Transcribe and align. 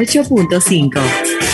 8.5. 0.00 1.53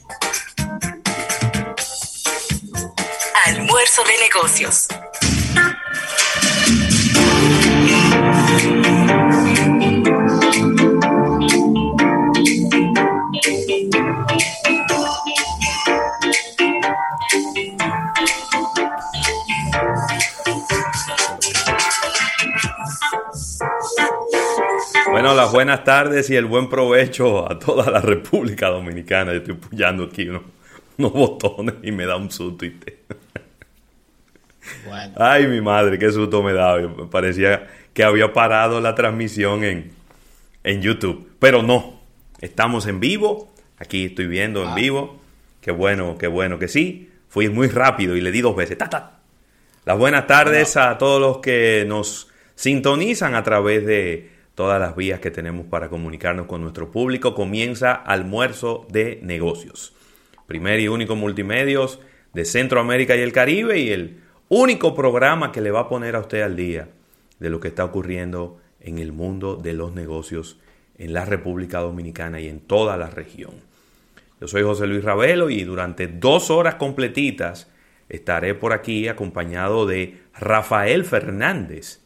Almuerzo 3.81 4.03
de 4.03 4.13
Negocios. 4.19 4.87
Bueno, 25.09 25.33
las 25.33 25.51
buenas 25.51 25.83
tardes 25.83 26.29
y 26.29 26.35
el 26.35 26.45
buen 26.45 26.69
provecho 26.69 27.51
a 27.51 27.57
toda 27.57 27.89
la 27.89 28.01
República 28.01 28.67
Dominicana. 28.69 29.31
Yo 29.31 29.39
estoy 29.39 29.55
puyando 29.55 30.03
aquí 30.03 30.29
unos, 30.29 30.43
botones 31.13 31.75
y 31.81 31.91
me 31.91 32.05
da 32.05 32.17
un 32.17 32.29
susto. 32.29 32.63
Y 32.63 32.75
Ay, 35.15 35.47
mi 35.47 35.61
madre, 35.61 35.97
qué 35.99 36.11
susto 36.11 36.43
me 36.43 36.53
da. 36.53 36.77
Me 36.77 37.07
parecía 37.07 37.67
que 37.93 38.03
había 38.03 38.33
parado 38.33 38.81
la 38.81 38.95
transmisión 38.95 39.63
en, 39.63 39.91
en 40.63 40.81
YouTube. 40.81 41.29
Pero 41.39 41.63
no, 41.63 41.99
estamos 42.39 42.87
en 42.87 42.99
vivo. 42.99 43.51
Aquí 43.77 44.05
estoy 44.05 44.27
viendo 44.27 44.63
en 44.63 44.69
ah. 44.69 44.75
vivo. 44.75 45.21
Qué 45.61 45.71
bueno, 45.71 46.17
qué 46.17 46.27
bueno 46.27 46.59
que 46.59 46.67
sí. 46.67 47.09
Fui 47.29 47.49
muy 47.49 47.67
rápido 47.67 48.15
y 48.15 48.21
le 48.21 48.31
di 48.31 48.41
dos 48.41 48.55
veces. 48.55 48.77
¡Ta, 48.77 49.19
Las 49.85 49.97
buenas 49.97 50.27
tardes 50.27 50.75
a 50.77 50.97
todos 50.97 51.21
los 51.21 51.37
que 51.39 51.85
nos 51.87 52.29
sintonizan 52.55 53.35
a 53.35 53.43
través 53.43 53.85
de 53.85 54.29
todas 54.55 54.79
las 54.79 54.95
vías 54.95 55.19
que 55.19 55.31
tenemos 55.31 55.65
para 55.65 55.89
comunicarnos 55.89 56.45
con 56.45 56.61
nuestro 56.61 56.91
público. 56.91 57.33
Comienza 57.33 57.93
Almuerzo 57.93 58.85
de 58.89 59.19
Negocios. 59.23 59.93
Primer 60.45 60.79
y 60.79 60.87
único 60.87 61.15
multimedios 61.15 61.99
de 62.33 62.45
Centroamérica 62.45 63.15
y 63.15 63.21
el 63.21 63.31
Caribe 63.31 63.79
y 63.79 63.91
el 63.91 64.21
único 64.53 64.93
programa 64.93 65.53
que 65.53 65.61
le 65.61 65.71
va 65.71 65.79
a 65.79 65.87
poner 65.87 66.17
a 66.17 66.19
usted 66.19 66.41
al 66.41 66.57
día 66.57 66.89
de 67.39 67.49
lo 67.49 67.61
que 67.61 67.69
está 67.69 67.85
ocurriendo 67.85 68.59
en 68.81 68.97
el 68.97 69.13
mundo 69.13 69.55
de 69.55 69.71
los 69.71 69.93
negocios 69.95 70.59
en 70.97 71.13
la 71.13 71.23
República 71.23 71.79
Dominicana 71.79 72.41
y 72.41 72.49
en 72.49 72.59
toda 72.59 72.97
la 72.97 73.09
región. 73.09 73.51
Yo 74.41 74.49
soy 74.49 74.63
José 74.63 74.87
Luis 74.87 75.05
Ravelo 75.05 75.49
y 75.49 75.63
durante 75.63 76.07
dos 76.07 76.51
horas 76.51 76.75
completitas 76.75 77.71
estaré 78.09 78.53
por 78.53 78.73
aquí 78.73 79.07
acompañado 79.07 79.85
de 79.85 80.19
Rafael 80.37 81.05
Fernández, 81.05 82.01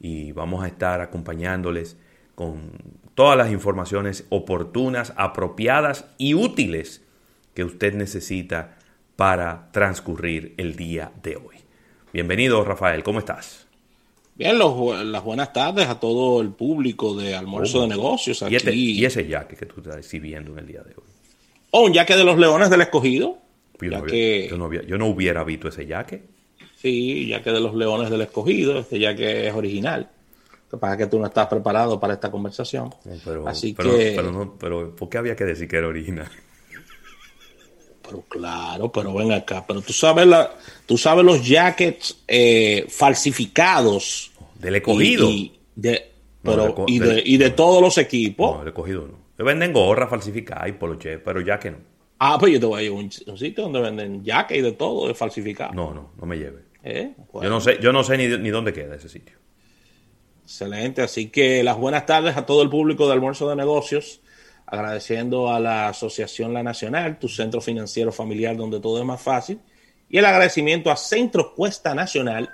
y 0.00 0.32
vamos 0.32 0.64
a 0.64 0.66
estar 0.66 1.00
acompañándoles 1.00 1.96
con 2.34 2.72
todas 3.14 3.38
las 3.38 3.52
informaciones 3.52 4.26
oportunas, 4.30 5.12
apropiadas 5.16 6.06
y 6.18 6.34
útiles 6.34 7.06
que 7.54 7.62
usted 7.62 7.94
necesita 7.94 8.78
para 9.14 9.70
transcurrir 9.70 10.54
el 10.56 10.74
día 10.74 11.12
de 11.22 11.36
hoy. 11.36 11.67
Bienvenido, 12.12 12.64
Rafael, 12.64 13.02
¿cómo 13.02 13.18
estás? 13.18 13.66
Bien, 14.34 14.58
las 14.58 15.24
buenas 15.24 15.52
tardes 15.52 15.88
a 15.88 16.00
todo 16.00 16.40
el 16.40 16.50
público 16.50 17.14
de 17.14 17.34
Almuerzo 17.34 17.82
de 17.82 17.88
Negocios. 17.88 18.42
Aquí. 18.42 18.54
¿Y, 18.54 18.56
este, 18.56 18.74
¿Y, 18.74 19.04
ese 19.04 19.26
yaque 19.26 19.56
que 19.56 19.66
tú 19.66 19.80
estás 19.80 19.96
exhibiendo 19.96 20.52
en 20.52 20.60
el 20.60 20.66
día 20.66 20.80
de 20.82 20.90
hoy? 20.90 21.04
Oh, 21.70 21.84
un 21.84 21.92
yaque 21.92 22.16
de 22.16 22.24
los 22.24 22.38
Leones 22.38 22.70
del 22.70 22.80
Escogido. 22.80 23.38
Yo, 23.80 24.56
no, 24.56 24.72
yo 24.72 24.98
no 24.98 25.06
hubiera 25.06 25.44
visto 25.44 25.68
ese 25.68 25.86
yaque. 25.86 26.22
Sí, 26.76 27.26
ya 27.26 27.42
que 27.42 27.50
de 27.50 27.60
los 27.60 27.74
Leones 27.74 28.10
del 28.10 28.22
Escogido, 28.22 28.78
este 28.78 28.98
ya 28.98 29.14
que 29.14 29.48
es 29.48 29.54
original. 29.54 30.08
Lo 30.70 30.78
que 30.78 30.80
pasa 30.80 30.94
es 30.94 30.98
que 30.98 31.06
tú 31.08 31.18
no 31.18 31.26
estás 31.26 31.46
preparado 31.48 32.00
para 32.00 32.14
esta 32.14 32.30
conversación. 32.30 32.94
Pero, 33.24 33.46
Así 33.46 33.74
que... 33.74 34.14
pero, 34.16 34.56
pero, 34.58 34.96
¿por 34.96 35.08
qué 35.08 35.18
había 35.18 35.36
que 35.36 35.44
decir 35.44 35.68
que 35.68 35.76
era 35.76 35.88
original? 35.88 36.28
Pero 38.08 38.22
claro, 38.22 38.90
pero 38.90 39.12
ven 39.12 39.32
acá. 39.32 39.64
Pero 39.66 39.82
tú 39.82 39.92
sabes, 39.92 40.26
la, 40.26 40.50
tú 40.86 40.96
sabes 40.96 41.24
los 41.24 41.46
jackets 41.46 42.22
eh, 42.26 42.86
falsificados. 42.88 44.32
Del 44.58 44.76
escogido. 44.76 45.28
Y, 45.28 45.52
de, 45.76 46.10
pero, 46.42 46.86
y, 46.86 46.98
de, 46.98 47.22
y 47.24 47.36
de 47.36 47.50
todos 47.50 47.82
los 47.82 47.98
equipos. 47.98 48.52
No, 48.52 48.58
del 48.60 48.68
escogido 48.68 49.06
no. 49.06 49.44
venden 49.44 49.72
gorras 49.72 50.08
falsificadas 50.08 50.68
y 50.68 50.72
poloche, 50.72 51.18
pero 51.18 51.40
ya 51.42 51.58
que 51.58 51.72
no. 51.72 51.78
Ah, 52.18 52.36
pues 52.40 52.52
yo 52.52 52.60
te 52.60 52.66
voy 52.66 52.80
a 52.80 52.84
ir 52.84 52.90
a 52.90 52.94
un, 52.94 53.12
sitio 53.12 53.64
donde 53.64 53.80
venden 53.80 54.24
jackets 54.24 54.58
y 54.58 54.62
de 54.62 54.72
todo, 54.72 55.06
de 55.06 55.14
falsificado. 55.14 55.72
No, 55.74 55.92
no, 55.92 56.10
no 56.18 56.26
me 56.26 56.36
lleve. 56.36 56.62
¿Eh? 56.82 57.12
Yo 57.34 57.50
no 57.50 57.60
sé, 57.60 57.78
yo 57.80 57.92
no 57.92 58.02
sé 58.02 58.16
ni, 58.16 58.26
ni 58.38 58.48
dónde 58.48 58.72
queda 58.72 58.96
ese 58.96 59.08
sitio. 59.08 59.36
Excelente, 60.42 61.02
así 61.02 61.28
que 61.28 61.62
las 61.62 61.76
buenas 61.76 62.06
tardes 62.06 62.36
a 62.36 62.46
todo 62.46 62.62
el 62.62 62.70
público 62.70 63.06
de 63.06 63.12
Almuerzo 63.12 63.48
de 63.50 63.56
Negocios, 63.56 64.22
agradeciendo 64.70 65.50
a 65.50 65.58
la 65.58 65.88
Asociación 65.88 66.52
La 66.52 66.62
Nacional, 66.62 67.18
tu 67.18 67.28
centro 67.28 67.60
financiero 67.60 68.12
familiar 68.12 68.56
donde 68.56 68.80
todo 68.80 68.98
es 68.98 69.04
más 69.04 69.20
fácil, 69.20 69.60
y 70.08 70.18
el 70.18 70.24
agradecimiento 70.24 70.90
a 70.90 70.96
Centro 70.96 71.54
Cuesta 71.54 71.94
Nacional 71.94 72.50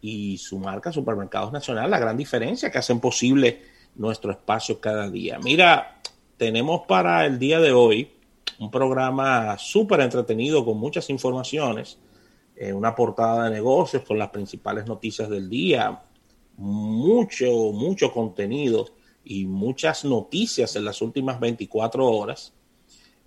y 0.00 0.38
su 0.38 0.58
marca 0.58 0.92
Supermercados 0.92 1.52
Nacional, 1.52 1.90
la 1.90 1.98
gran 1.98 2.16
diferencia 2.16 2.70
que 2.70 2.78
hacen 2.78 3.00
posible 3.00 3.62
nuestro 3.94 4.32
espacio 4.32 4.80
cada 4.80 5.08
día. 5.08 5.38
Mira, 5.42 6.00
tenemos 6.36 6.82
para 6.86 7.24
el 7.26 7.38
día 7.38 7.60
de 7.60 7.72
hoy 7.72 8.12
un 8.58 8.70
programa 8.70 9.56
súper 9.58 10.00
entretenido 10.00 10.64
con 10.64 10.78
muchas 10.78 11.08
informaciones 11.10 11.98
eh, 12.54 12.72
una 12.72 12.94
portada 12.94 13.44
de 13.44 13.50
negocios 13.50 14.02
con 14.04 14.18
las 14.18 14.28
principales 14.28 14.86
noticias 14.86 15.28
del 15.28 15.48
día, 15.48 16.02
mucho, 16.56 17.72
mucho 17.72 18.12
contenido 18.12 18.86
y 19.24 19.46
muchas 19.46 20.04
noticias 20.04 20.76
en 20.76 20.84
las 20.84 21.02
últimas 21.02 21.40
24 21.40 22.06
horas. 22.06 22.52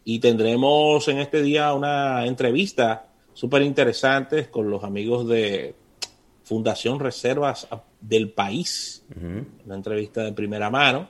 Y 0.04 0.20
tendremos 0.20 1.08
en 1.08 1.20
este 1.20 1.42
día 1.42 1.74
una 1.74 2.26
entrevista 2.26 3.08
súper 3.34 3.64
interesante 3.64 4.50
con 4.50 4.70
los 4.70 4.84
amigos 4.84 5.28
de 5.28 5.76
Fundación 6.44 7.00
Reservas 7.00 7.68
del 8.00 8.30
País, 8.30 9.04
una 9.66 9.76
entrevista 9.76 10.24
de 10.24 10.34
primera 10.34 10.70
mano. 10.70 11.10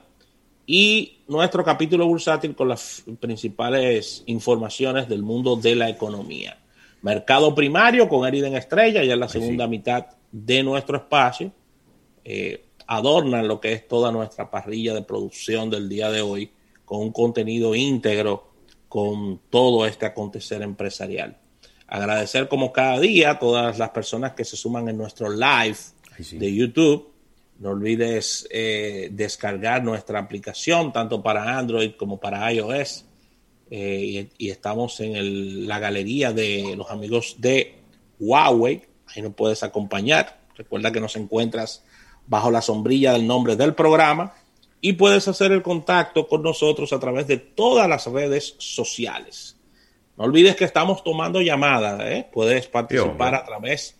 Y 0.66 1.18
nuestro 1.28 1.62
capítulo 1.62 2.06
bursátil 2.06 2.56
con 2.56 2.68
las 2.68 3.04
principales 3.20 4.24
informaciones 4.26 5.08
del 5.08 5.22
mundo 5.22 5.54
de 5.56 5.76
la 5.76 5.88
economía. 5.88 6.58
Mercado 7.02 7.54
primario 7.54 8.08
con 8.08 8.26
Eriden 8.26 8.56
Estrella, 8.56 9.04
ya 9.04 9.14
en 9.14 9.20
la 9.20 9.28
segunda 9.28 9.68
mitad 9.68 10.06
de 10.32 10.62
nuestro 10.62 10.96
espacio. 10.96 11.52
Eh, 12.24 12.65
adornan 12.86 13.48
lo 13.48 13.60
que 13.60 13.72
es 13.72 13.88
toda 13.88 14.12
nuestra 14.12 14.50
parrilla 14.50 14.94
de 14.94 15.02
producción 15.02 15.70
del 15.70 15.88
día 15.88 16.10
de 16.10 16.20
hoy 16.20 16.50
con 16.84 17.00
un 17.00 17.12
contenido 17.12 17.74
íntegro 17.74 18.50
con 18.88 19.40
todo 19.50 19.86
este 19.86 20.06
acontecer 20.06 20.62
empresarial. 20.62 21.36
Agradecer 21.88 22.48
como 22.48 22.72
cada 22.72 22.98
día 22.98 23.32
a 23.32 23.38
todas 23.38 23.78
las 23.78 23.90
personas 23.90 24.32
que 24.32 24.44
se 24.44 24.56
suman 24.56 24.88
en 24.88 24.96
nuestro 24.96 25.30
live 25.30 25.76
de 26.32 26.54
YouTube. 26.54 27.12
No 27.58 27.70
olvides 27.70 28.46
eh, 28.50 29.08
descargar 29.12 29.82
nuestra 29.82 30.18
aplicación 30.18 30.92
tanto 30.92 31.22
para 31.22 31.58
Android 31.58 31.92
como 31.92 32.18
para 32.18 32.52
iOS 32.52 33.04
eh, 33.70 34.28
y, 34.38 34.50
estamos 34.50 35.00
en 35.00 35.66
la 35.66 35.78
galería 35.78 36.32
de 36.32 36.74
los 36.76 36.90
amigos 36.90 37.36
de 37.38 37.76
Huawei. 38.20 38.82
Ahí 39.06 39.22
nos 39.22 39.34
puedes 39.34 39.62
acompañar. 39.62 40.40
Recuerda 40.54 40.92
que 40.92 41.00
nos 41.00 41.16
encuentras 41.16 41.84
bajo 42.26 42.50
la 42.50 42.62
sombrilla 42.62 43.12
del 43.12 43.26
nombre 43.26 43.56
del 43.56 43.74
programa 43.74 44.32
y 44.80 44.94
puedes 44.94 45.28
hacer 45.28 45.52
el 45.52 45.62
contacto 45.62 46.26
con 46.28 46.42
nosotros 46.42 46.92
a 46.92 47.00
través 47.00 47.26
de 47.26 47.38
todas 47.38 47.88
las 47.88 48.06
redes 48.06 48.54
sociales. 48.58 49.56
No 50.16 50.24
olvides 50.24 50.56
que 50.56 50.64
estamos 50.64 51.04
tomando 51.04 51.42
llamadas. 51.42 52.00
¿eh? 52.04 52.26
Puedes 52.32 52.66
participar 52.66 53.34
a 53.34 53.44
través 53.44 53.96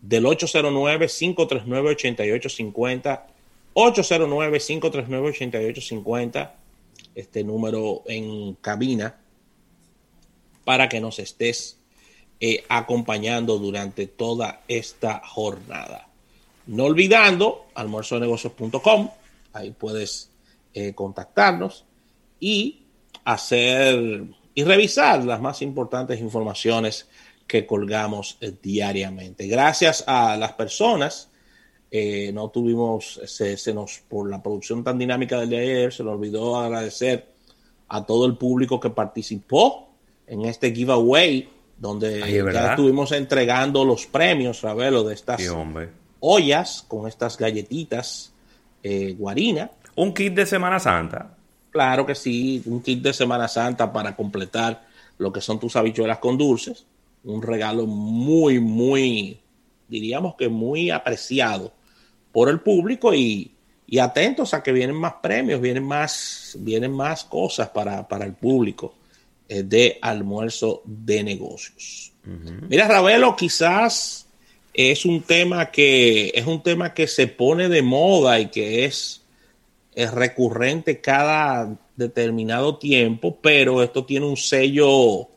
del 0.00 0.24
809-539-8850. 0.24 3.20
809-539-8850 3.74 6.52
este 7.14 7.44
número 7.44 8.02
en 8.06 8.54
cabina 8.54 9.20
para 10.64 10.88
que 10.88 10.98
nos 11.00 11.18
estés 11.18 11.78
eh, 12.40 12.64
acompañando 12.68 13.58
durante 13.58 14.06
toda 14.06 14.62
esta 14.68 15.20
jornada. 15.24 16.09
No 16.66 16.84
olvidando 16.84 17.66
almuerzonegocios.com, 17.74 19.10
ahí 19.52 19.70
puedes 19.72 20.30
eh, 20.74 20.94
contactarnos 20.94 21.84
y 22.38 22.84
hacer 23.24 24.24
y 24.54 24.64
revisar 24.64 25.24
las 25.24 25.40
más 25.40 25.62
importantes 25.62 26.20
informaciones 26.20 27.08
que 27.46 27.66
colgamos 27.66 28.38
eh, 28.40 28.52
diariamente. 28.62 29.46
Gracias 29.46 30.04
a 30.06 30.36
las 30.36 30.52
personas, 30.52 31.30
eh, 31.90 32.30
no 32.32 32.50
tuvimos, 32.50 33.20
se, 33.26 33.74
nos, 33.74 34.02
por 34.08 34.30
la 34.30 34.42
producción 34.42 34.84
tan 34.84 34.98
dinámica 34.98 35.40
del 35.40 35.50
día 35.50 35.58
de 35.60 35.72
ayer, 35.72 35.92
se 35.92 36.04
nos 36.04 36.14
olvidó 36.14 36.56
agradecer 36.56 37.26
a 37.88 38.04
todo 38.06 38.26
el 38.26 38.36
público 38.36 38.78
que 38.78 38.90
participó 38.90 39.88
en 40.26 40.44
este 40.44 40.72
giveaway, 40.72 41.48
donde 41.76 42.20
ya 42.52 42.70
estuvimos 42.70 43.10
entregando 43.10 43.84
los 43.84 44.06
premios, 44.06 44.62
Ravelo, 44.62 45.02
de 45.02 45.14
estas 45.14 45.40
ollas 46.20 46.84
con 46.86 47.08
estas 47.08 47.36
galletitas 47.36 48.32
eh, 48.82 49.14
guarina. 49.18 49.70
Un 49.96 50.14
kit 50.14 50.34
de 50.34 50.46
Semana 50.46 50.78
Santa. 50.78 51.34
Claro 51.70 52.06
que 52.06 52.14
sí, 52.14 52.62
un 52.66 52.82
kit 52.82 53.02
de 53.02 53.12
Semana 53.12 53.48
Santa 53.48 53.92
para 53.92 54.16
completar 54.16 54.86
lo 55.18 55.32
que 55.32 55.40
son 55.40 55.58
tus 55.60 55.76
habichuelas 55.76 56.18
con 56.18 56.38
dulces 56.38 56.84
un 57.24 57.42
regalo 57.42 57.86
muy, 57.86 58.60
muy, 58.60 59.38
diríamos 59.88 60.34
que 60.36 60.48
muy 60.48 60.90
apreciado 60.90 61.72
por 62.32 62.48
el 62.48 62.60
público 62.60 63.14
y, 63.14 63.52
atentos 64.00 64.54
a 64.54 64.62
que 64.62 64.70
vienen 64.72 64.94
más 64.94 65.14
premios, 65.20 65.60
vienen 65.60 65.84
más, 65.84 66.56
vienen 66.60 66.92
más 66.92 67.24
cosas 67.24 67.70
para, 67.70 68.06
el 68.24 68.34
público 68.34 68.94
eh, 69.48 69.64
de 69.64 69.98
almuerzo 70.00 70.82
de 70.84 71.24
negocios. 71.24 72.12
Mira, 72.68 72.86
Ravelo, 72.86 73.34
quizás 73.34 74.28
es 74.88 75.04
un 75.04 75.22
tema 75.22 75.70
que 75.70 76.32
es 76.34 76.46
un 76.46 76.62
tema 76.62 76.94
que 76.94 77.06
se 77.06 77.26
pone 77.26 77.68
de 77.68 77.82
moda 77.82 78.40
y 78.40 78.46
que 78.46 78.84
es, 78.84 79.16
recurrente 80.12 81.00
cada 81.00 81.76
determinado 81.94 82.78
tiempo, 82.78 83.36
pero 83.42 83.82
esto 83.82 84.06
tiene 84.06 84.24
un 84.24 84.36
sello 84.36 85.28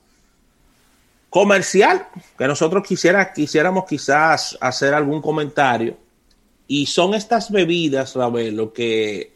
comercial 1.29 2.07
que 2.37 2.47
nosotros 2.47 2.87
quisiera, 2.87 3.33
quisiéramos 3.33 3.83
quizás 3.85 4.57
hacer 4.61 4.93
algún 4.93 5.21
comentario. 5.21 5.97
Y 6.65 6.85
son 6.85 7.13
estas 7.13 7.51
bebidas, 7.51 8.15
Ravelo, 8.15 8.71
que 8.71 9.33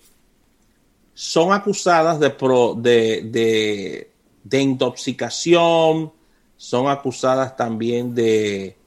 son 1.13 1.51
acusadas 1.51 2.19
de, 2.19 2.29
de, 2.77 4.11
de, 4.43 4.61
intoxicación, 4.61 6.13
son 6.55 6.87
acusadas 6.87 7.57
también 7.57 8.13
de... 8.15 8.77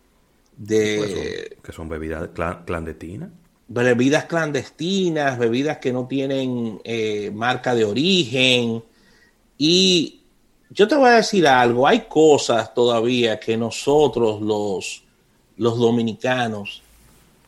de 0.60 1.56
que 1.62 1.72
son 1.72 1.88
bebidas 1.88 2.28
clandestinas. 2.66 3.30
Bebidas 3.66 4.26
clandestinas, 4.26 5.38
bebidas 5.38 5.78
que 5.78 5.92
no 5.92 6.06
tienen 6.06 6.80
eh, 6.84 7.30
marca 7.32 7.74
de 7.74 7.84
origen. 7.84 8.82
Y 9.56 10.20
yo 10.68 10.86
te 10.86 10.96
voy 10.96 11.08
a 11.08 11.12
decir 11.12 11.46
algo, 11.46 11.86
hay 11.86 12.00
cosas 12.00 12.74
todavía 12.74 13.40
que 13.40 13.56
nosotros 13.56 14.42
los, 14.42 15.02
los 15.56 15.78
dominicanos 15.78 16.82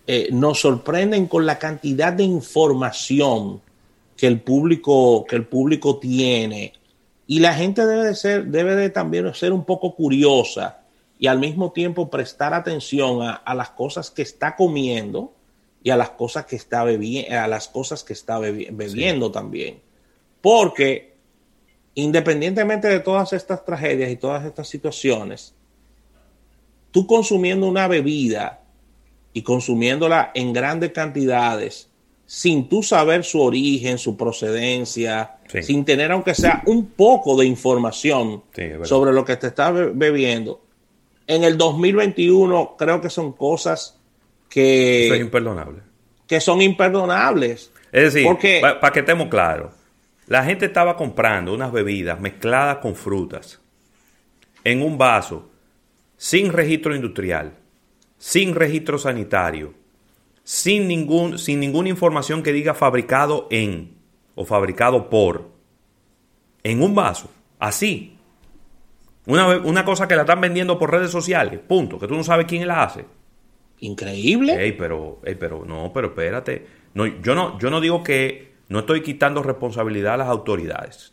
eh, 0.06 0.28
nos 0.32 0.60
sorprenden 0.60 1.26
con 1.26 1.44
la 1.44 1.58
cantidad 1.58 2.14
de 2.14 2.24
información 2.24 3.60
que 4.16 4.26
el 4.26 4.40
público, 4.40 5.26
que 5.28 5.36
el 5.36 5.46
público 5.46 5.98
tiene. 5.98 6.72
Y 7.26 7.40
la 7.40 7.52
gente 7.52 7.84
debe 7.84 8.04
de 8.04 8.14
ser, 8.14 8.46
debe 8.46 8.74
de 8.74 8.88
también 8.88 9.34
ser 9.34 9.52
un 9.52 9.64
poco 9.64 9.94
curiosa 9.94 10.81
y 11.22 11.28
al 11.28 11.38
mismo 11.38 11.70
tiempo 11.70 12.10
prestar 12.10 12.52
atención 12.52 13.22
a, 13.22 13.54
las 13.54 13.70
cosas 13.70 14.10
que 14.10 14.22
está 14.22 14.56
comiendo 14.56 15.32
y 15.80 15.90
a 15.90 15.96
las 15.96 16.10
cosas 16.10 16.46
que 16.46 16.56
está 16.56 16.82
bebiendo, 16.82 17.38
a 17.38 17.46
las 17.46 17.68
cosas 17.68 18.02
que 18.02 18.12
está 18.12 18.40
bebiendo 18.40 19.30
también. 19.30 19.78
Porque 20.40 21.14
independientemente 21.94 22.88
de 22.88 22.98
todas 22.98 23.32
estas 23.34 23.64
tragedias 23.64 24.10
y 24.10 24.16
todas 24.16 24.44
estas 24.44 24.66
situaciones, 24.66 25.54
tú 26.90 27.06
consumiendo 27.06 27.68
una 27.68 27.86
bebida 27.86 28.64
y 29.32 29.42
consumiéndola 29.42 30.32
en 30.34 30.52
grandes 30.52 30.90
cantidades, 30.90 31.88
sin 32.26 32.68
tú 32.68 32.82
saber 32.82 33.22
su 33.22 33.40
origen, 33.40 33.96
su 33.96 34.16
procedencia, 34.16 35.36
sin 35.62 35.84
tener 35.84 36.10
aunque 36.10 36.34
sea 36.34 36.64
un 36.66 36.86
poco 36.86 37.36
de 37.36 37.46
información 37.46 38.42
sobre 38.82 39.12
lo 39.12 39.24
que 39.24 39.36
te 39.36 39.46
estás 39.46 39.72
bebiendo, 39.94 40.60
en 41.26 41.44
el 41.44 41.56
2021 41.56 42.76
creo 42.78 43.00
que 43.00 43.10
son 43.10 43.32
cosas 43.32 43.98
que... 44.48 45.06
Eso 45.06 45.14
es 45.14 45.20
imperdonable. 45.20 45.80
Que 46.26 46.40
son 46.40 46.62
imperdonables. 46.62 47.72
Es 47.90 48.14
decir, 48.14 48.26
para 48.60 48.92
que 48.92 49.00
estemos 49.00 49.28
claros, 49.28 49.72
la 50.26 50.44
gente 50.44 50.66
estaba 50.66 50.96
comprando 50.96 51.52
unas 51.52 51.72
bebidas 51.72 52.20
mezcladas 52.20 52.78
con 52.78 52.94
frutas 52.94 53.60
en 54.64 54.82
un 54.82 54.96
vaso 54.96 55.50
sin 56.16 56.52
registro 56.52 56.94
industrial, 56.94 57.54
sin 58.16 58.54
registro 58.54 58.96
sanitario, 58.96 59.74
sin, 60.44 60.86
ningún, 60.88 61.38
sin 61.38 61.60
ninguna 61.60 61.88
información 61.88 62.42
que 62.42 62.52
diga 62.52 62.74
fabricado 62.74 63.48
en 63.50 63.96
o 64.34 64.44
fabricado 64.44 65.10
por, 65.10 65.50
en 66.62 66.82
un 66.82 66.94
vaso, 66.94 67.30
así. 67.58 68.11
Una, 69.26 69.58
una 69.58 69.84
cosa 69.84 70.08
que 70.08 70.16
la 70.16 70.22
están 70.22 70.40
vendiendo 70.40 70.78
por 70.78 70.90
redes 70.90 71.10
sociales, 71.10 71.60
punto, 71.60 71.98
que 71.98 72.08
tú 72.08 72.14
no 72.14 72.24
sabes 72.24 72.46
quién 72.46 72.66
la 72.66 72.82
hace. 72.82 73.04
Increíble. 73.78 74.62
Ey, 74.62 74.72
pero, 74.72 75.20
pero, 75.38 75.64
no, 75.64 75.92
pero 75.92 76.08
espérate. 76.08 76.66
No, 76.94 77.06
yo, 77.06 77.34
no, 77.34 77.58
yo 77.58 77.70
no 77.70 77.80
digo 77.80 78.02
que 78.02 78.52
no 78.68 78.80
estoy 78.80 79.02
quitando 79.02 79.42
responsabilidad 79.42 80.14
a 80.14 80.18
las 80.18 80.28
autoridades, 80.28 81.12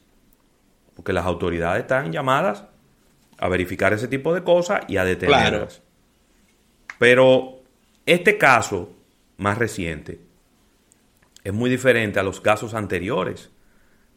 porque 0.96 1.14
las 1.14 1.26
autoridades 1.26 1.82
están 1.82 2.12
llamadas 2.12 2.66
a 3.38 3.48
verificar 3.48 3.94
ese 3.94 4.08
tipo 4.08 4.34
de 4.34 4.44
cosas 4.44 4.82
y 4.88 4.98
a 4.98 5.06
detenerlas. 5.06 5.82
Pero 7.00 7.62
este 8.06 8.38
caso 8.38 8.92
más 9.38 9.58
reciente 9.58 10.20
es 11.44 11.54
muy 11.54 11.70
diferente 11.70 12.20
a 12.20 12.24
los 12.24 12.42
casos 12.42 12.74
anteriores 12.74 13.50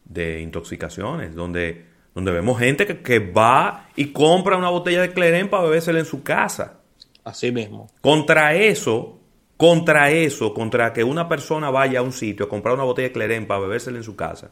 de 0.05 0.41
intoxicaciones, 0.41 1.33
donde, 1.33 1.85
donde 2.13 2.31
vemos 2.31 2.59
gente 2.59 2.85
que, 2.85 3.01
que 3.01 3.19
va 3.19 3.87
y 3.95 4.07
compra 4.07 4.57
una 4.57 4.69
botella 4.69 5.01
de 5.01 5.11
Cleren 5.11 5.49
para 5.49 5.63
bebérsela 5.63 5.99
en 5.99 6.05
su 6.05 6.23
casa. 6.23 6.79
Así 7.23 7.51
mismo. 7.51 7.89
Contra 8.01 8.53
eso, 8.55 9.19
contra 9.57 10.11
eso, 10.11 10.53
contra 10.53 10.91
que 10.91 11.03
una 11.03 11.29
persona 11.29 11.69
vaya 11.69 11.99
a 11.99 12.01
un 12.01 12.11
sitio 12.11 12.45
a 12.45 12.49
comprar 12.49 12.75
una 12.75 12.83
botella 12.83 13.07
de 13.07 13.13
clerén 13.13 13.47
para 13.47 13.61
bebérsela 13.61 13.97
en 13.97 14.03
su 14.03 14.15
casa, 14.15 14.51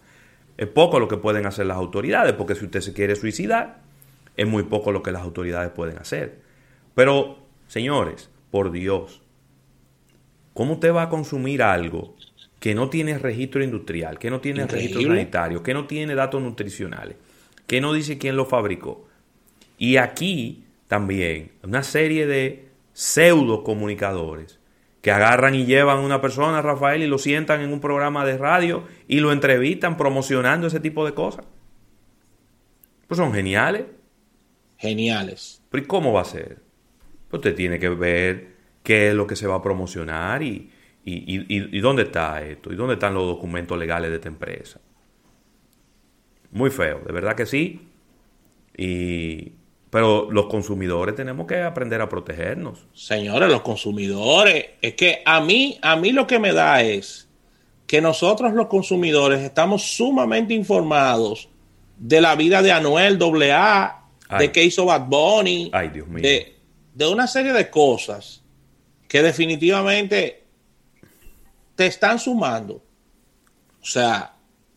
es 0.57 0.67
poco 0.67 0.99
lo 0.99 1.07
que 1.07 1.17
pueden 1.17 1.45
hacer 1.45 1.65
las 1.65 1.77
autoridades, 1.77 2.33
porque 2.33 2.55
si 2.55 2.65
usted 2.65 2.81
se 2.81 2.93
quiere 2.93 3.15
suicidar, 3.15 3.79
es 4.37 4.47
muy 4.47 4.63
poco 4.63 4.91
lo 4.91 5.03
que 5.03 5.11
las 5.11 5.23
autoridades 5.23 5.71
pueden 5.71 5.97
hacer. 5.97 6.39
Pero, 6.95 7.39
señores, 7.67 8.29
por 8.51 8.71
Dios, 8.71 9.21
¿cómo 10.53 10.73
usted 10.73 10.93
va 10.93 11.03
a 11.03 11.09
consumir 11.09 11.61
algo 11.61 12.15
que 12.59 12.75
no 12.75 12.89
tiene 12.89 13.17
registro 13.17 13.63
industrial, 13.63 14.19
que 14.19 14.29
no 14.29 14.39
tiene 14.39 14.67
registro 14.67 15.01
sanitario, 15.01 15.63
que 15.63 15.73
no 15.73 15.87
tiene 15.87 16.15
datos 16.15 16.41
nutricionales, 16.41 17.17
que 17.67 17.81
no 17.81 17.93
dice 17.93 18.17
quién 18.17 18.35
lo 18.35 18.45
fabricó? 18.45 19.07
Y 19.77 19.97
aquí 19.97 20.65
también 20.87 21.53
una 21.63 21.83
serie 21.83 22.27
de 22.27 22.69
pseudo 22.93 23.63
comunicadores 23.63 24.59
que 25.01 25.11
agarran 25.11 25.55
y 25.55 25.65
llevan 25.65 25.97
a 25.97 26.01
una 26.01 26.21
persona, 26.21 26.61
Rafael, 26.61 27.01
y 27.01 27.07
lo 27.07 27.17
sientan 27.17 27.61
en 27.61 27.73
un 27.73 27.79
programa 27.79 28.23
de 28.25 28.37
radio 28.37 28.83
y 29.07 29.19
lo 29.19 29.31
entrevistan 29.31 29.97
promocionando 29.97 30.67
ese 30.67 30.79
tipo 30.79 31.05
de 31.05 31.13
cosas. 31.13 31.45
Pues 33.07 33.17
son 33.17 33.33
geniales. 33.33 33.85
Geniales. 34.77 35.63
Pero 35.69 35.83
¿y 35.83 35.87
cómo 35.87 36.13
va 36.13 36.21
a 36.21 36.25
ser? 36.25 36.59
Pues 37.29 37.39
usted 37.39 37.55
tiene 37.55 37.79
que 37.79 37.89
ver 37.89 38.51
qué 38.83 39.09
es 39.09 39.15
lo 39.15 39.25
que 39.25 39.35
se 39.35 39.47
va 39.47 39.55
a 39.55 39.61
promocionar 39.61 40.43
y, 40.43 40.69
y, 41.03 41.77
y 41.77 41.79
dónde 41.79 42.03
está 42.03 42.43
esto, 42.43 42.71
y 42.71 42.75
dónde 42.75 42.93
están 42.93 43.13
los 43.13 43.25
documentos 43.25 43.77
legales 43.77 44.11
de 44.11 44.17
esta 44.17 44.29
empresa. 44.29 44.79
Muy 46.51 46.69
feo, 46.69 47.01
de 47.05 47.13
verdad 47.13 47.35
que 47.35 47.45
sí. 47.45 47.87
Y, 48.77 49.53
pero 49.89 50.31
los 50.31 50.47
consumidores 50.47 51.15
tenemos 51.15 51.45
que 51.47 51.61
aprender 51.61 52.01
a 52.01 52.09
protegernos. 52.09 52.87
Señores, 52.93 53.49
los 53.49 53.61
consumidores, 53.61 54.65
es 54.81 54.95
que 54.95 55.21
a 55.25 55.41
mí, 55.41 55.79
a 55.81 55.95
mí 55.95 56.11
lo 56.11 56.25
que 56.25 56.39
me 56.39 56.53
da 56.53 56.81
es 56.81 57.27
que 57.85 58.01
nosotros 58.01 58.53
los 58.53 58.67
consumidores 58.67 59.41
estamos 59.41 59.83
sumamente 59.83 60.53
informados 60.53 61.49
de 61.97 62.21
la 62.21 62.35
vida 62.35 62.61
de 62.61 62.71
Anuel 62.71 63.19
AA, 63.51 64.07
de 64.39 64.51
qué 64.51 64.63
hizo 64.63 64.85
Bad 64.85 65.07
Bunny, 65.07 65.69
Ay, 65.73 65.89
Dios 65.89 66.07
mío. 66.07 66.23
De, 66.23 66.55
de 66.93 67.07
una 67.07 67.27
serie 67.27 67.51
de 67.51 67.69
cosas 67.69 68.41
que 69.09 69.21
definitivamente 69.21 70.45
te 71.75 71.85
están 71.85 72.17
sumando. 72.17 72.75
O 73.81 73.85
sea, 73.85 74.35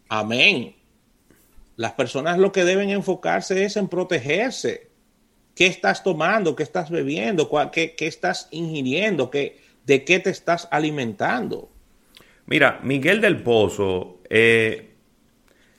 amén. 0.08 0.74
Las 1.76 1.92
personas 1.92 2.38
lo 2.38 2.52
que 2.52 2.64
deben 2.64 2.90
enfocarse 2.90 3.64
es 3.64 3.76
en 3.76 3.88
protegerse. 3.88 4.88
Qué 5.54 5.66
estás 5.66 6.02
tomando, 6.02 6.56
qué 6.56 6.62
estás 6.62 6.90
bebiendo, 6.90 7.50
qué, 7.72 7.94
estás 7.98 8.48
ingiriendo, 8.50 9.30
qué, 9.30 9.60
de 9.84 10.04
qué 10.04 10.18
te 10.18 10.30
estás 10.30 10.68
alimentando. 10.70 11.70
Mira, 12.46 12.80
Miguel 12.82 13.20
del 13.20 13.42
Pozo 13.42 14.20
eh, 14.28 14.94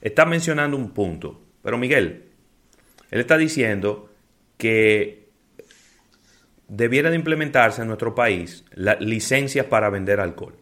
está 0.02 0.25
mencionando 0.25 0.78
un 0.78 0.92
punto, 0.92 1.42
Pero 1.62 1.78
Miguel, 1.78 2.25
él 3.12 3.20
está 3.20 3.38
diciendo 3.38 4.10
que 4.58 5.30
debiera 6.68 7.10
de 7.10 7.16
implementarse 7.16 7.82
en 7.82 7.88
nuestro 7.88 8.16
país 8.16 8.66
la 8.72 8.96
licencias 8.96 9.66
para 9.68 9.90
vender 9.90 10.20
alcohol. 10.20 10.56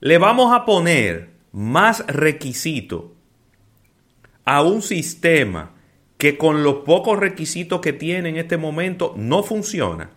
Le 0.00 0.18
vamos 0.18 0.54
a 0.54 0.64
poner 0.64 1.30
más 1.52 2.06
requisito 2.06 3.17
a 4.48 4.62
un 4.62 4.80
sistema 4.80 5.72
que 6.16 6.38
con 6.38 6.62
los 6.62 6.76
pocos 6.76 7.18
requisitos 7.18 7.82
que 7.82 7.92
tiene 7.92 8.30
en 8.30 8.38
este 8.38 8.56
momento 8.56 9.12
no 9.14 9.42
funciona. 9.42 10.08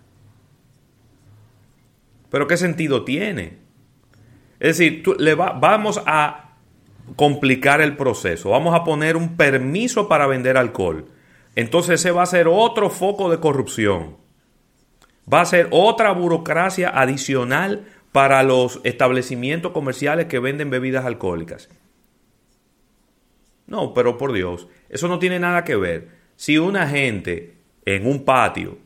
Pero 2.29 2.47
¿qué 2.47 2.55
sentido 2.55 3.03
tiene? 3.03 3.57
Es 4.61 4.77
decir, 4.77 5.03
le 5.19 5.35
vamos 5.35 6.01
a 6.05 6.55
complicar 7.17 7.81
el 7.81 7.97
proceso, 7.97 8.51
vamos 8.51 8.73
a 8.73 8.85
poner 8.85 9.17
un 9.17 9.35
permiso 9.35 10.07
para 10.07 10.27
vender 10.27 10.55
alcohol. 10.55 11.07
Entonces 11.57 11.99
ese 11.99 12.11
va 12.11 12.23
a 12.23 12.25
ser 12.27 12.47
otro 12.47 12.89
foco 12.89 13.29
de 13.29 13.41
corrupción. 13.41 14.15
Va 15.31 15.41
a 15.41 15.45
ser 15.45 15.67
otra 15.71 16.13
burocracia 16.13 16.87
adicional 16.87 17.85
para 18.13 18.43
los 18.43 18.79
establecimientos 18.85 19.73
comerciales 19.73 20.27
que 20.27 20.39
venden 20.39 20.69
bebidas 20.69 21.03
alcohólicas. 21.03 21.67
No, 23.71 23.93
pero 23.93 24.17
por 24.17 24.33
Dios, 24.33 24.67
eso 24.89 25.07
no 25.07 25.17
tiene 25.17 25.39
nada 25.39 25.63
que 25.63 25.77
ver. 25.77 26.09
Si 26.35 26.57
una 26.57 26.89
gente 26.89 27.55
en 27.85 28.05
un 28.05 28.25
patio 28.25 28.79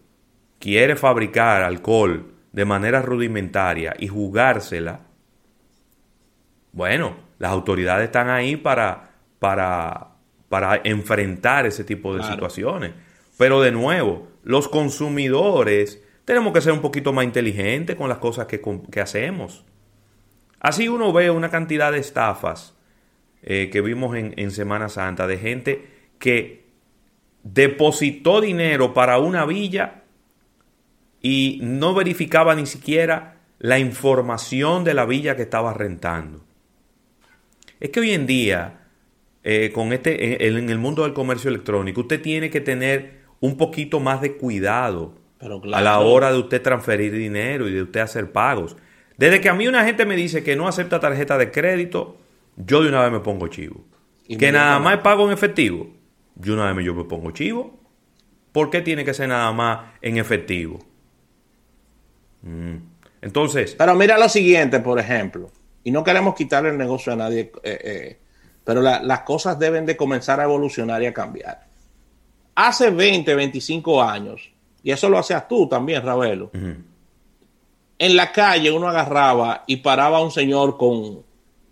quiere 0.59 0.95
fabricar 0.95 1.63
alcohol 1.63 2.31
de 2.51 2.65
manera 2.65 3.01
rudimentaria 3.01 3.95
y 3.97 4.07
jugársela, 4.07 4.99
bueno, 6.71 7.15
las 7.39 7.51
autoridades 7.51 8.05
están 8.05 8.29
ahí 8.29 8.57
para, 8.57 9.09
para, 9.39 10.09
para 10.49 10.81
enfrentar 10.83 11.65
ese 11.65 11.83
tipo 11.83 12.15
de 12.15 12.21
situaciones. 12.21 12.91
Pero 13.39 13.61
de 13.61 13.71
nuevo, 13.71 14.27
los 14.43 14.67
consumidores 14.67 15.99
tenemos 16.25 16.53
que 16.53 16.61
ser 16.61 16.73
un 16.73 16.81
poquito 16.81 17.11
más 17.11 17.25
inteligentes 17.25 17.95
con 17.95 18.07
las 18.07 18.19
cosas 18.19 18.45
que, 18.45 19.01
hacemos. 19.01 19.65
Así 20.59 20.87
uno 20.87 21.11
ve 21.11 21.31
una 21.31 21.49
cantidad 21.49 21.91
de 21.91 21.97
estafas 21.97 22.74
eh, 23.45 23.69
que 23.71 23.79
vimos 23.79 24.17
en, 24.17 24.33
en 24.35 24.51
Semana 24.51 24.89
Santa 24.89 25.27
de 25.27 25.37
gente 25.37 25.87
que 26.19 26.65
depositó 27.43 28.41
dinero 28.41 28.93
para 28.93 29.19
una 29.19 29.45
villa 29.45 30.01
y 31.21 31.59
no 31.61 31.93
verificaba 31.93 32.55
ni 32.55 32.65
siquiera 32.65 33.37
la 33.59 33.79
información 33.79 34.83
de 34.83 34.95
la 34.95 35.05
villa 35.05 35.35
que 35.35 35.43
estaba 35.43 35.73
rentando. 35.73 36.43
Es 37.79 37.91
que 37.91 37.99
hoy 37.99 38.11
en 38.13 38.25
día, 38.25 38.79
eh, 39.43 39.71
con 39.73 39.93
este, 39.93 40.47
en, 40.47 40.69
el 40.69 40.79
mundo 40.79 41.03
del 41.03 41.13
comercio 41.13 41.49
electrónico, 41.49 42.01
usted 42.01 42.21
tiene 42.21 42.49
que 42.49 42.61
tener 42.61 43.25
un 43.39 43.57
poquito 43.57 43.99
más 43.99 44.21
de 44.21 44.37
cuidado 44.37 45.13
a 45.39 45.81
la 45.81 45.99
hora 45.99 46.31
de 46.31 46.39
usted 46.39 46.61
transferir 46.63 47.11
dinero 47.11 47.67
y 47.67 47.73
de 47.73 47.83
usted 47.83 47.99
hacer 47.99 48.31
pagos. 48.31 48.75
Desde 49.17 49.39
que 49.39 49.49
a 49.49 49.53
mí 49.53 49.67
una 49.67 49.85
gente 49.85 50.05
me 50.05 50.15
dice 50.15 50.43
que 50.43 50.55
no 50.55 50.67
acepta 50.67 50.99
tarjeta 50.99 51.37
de 51.37 51.51
crédito, 51.51 52.17
yo 52.57 52.81
de 52.81 52.89
una 52.89 53.03
vez 53.03 53.11
me 53.11 53.19
pongo 53.19 53.47
chivo. 53.47 53.85
Que 54.27 54.51
nada 54.51 54.79
más 54.79 54.99
pago 54.99 55.25
en 55.27 55.33
efectivo, 55.33 55.87
yo 56.35 56.53
una 56.53 56.73
vez 56.73 56.85
yo 56.85 56.95
me 56.95 57.03
pongo 57.03 57.31
chivo. 57.31 57.79
¿Por 58.51 58.69
qué 58.69 58.81
tiene 58.81 59.03
que 59.03 59.13
ser 59.13 59.29
nada 59.29 59.51
más 59.51 59.93
en 60.01 60.17
efectivo? 60.17 60.79
Mm. 62.41 62.77
Entonces. 63.21 63.75
Pero 63.77 63.95
mira 63.95 64.17
lo 64.17 64.29
siguiente, 64.29 64.79
por 64.79 64.99
ejemplo. 64.99 65.51
Y 65.83 65.91
no 65.91 66.03
queremos 66.03 66.35
quitarle 66.35 66.69
el 66.69 66.77
negocio 66.77 67.13
a 67.13 67.15
nadie, 67.15 67.51
eh, 67.63 67.79
eh, 67.83 68.19
pero 68.63 68.81
las 68.81 69.19
cosas 69.21 69.59
deben 69.59 69.85
de 69.85 69.95
comenzar 69.95 70.39
a 70.39 70.43
evolucionar 70.43 71.01
y 71.03 71.05
a 71.05 71.13
cambiar. 71.13 71.67
Hace 72.55 72.89
20, 72.89 73.35
25 73.35 74.01
años, 74.01 74.51
y 74.81 74.91
eso 74.91 75.09
lo 75.09 75.19
hacías 75.19 75.47
tú 75.47 75.67
también, 75.67 76.01
Ravelo, 76.01 76.49
en 77.99 78.15
la 78.15 78.31
calle 78.31 78.71
uno 78.71 78.87
agarraba 78.87 79.63
y 79.67 79.77
paraba 79.77 80.17
a 80.17 80.23
un 80.23 80.31
señor 80.31 80.77
con 80.77 81.24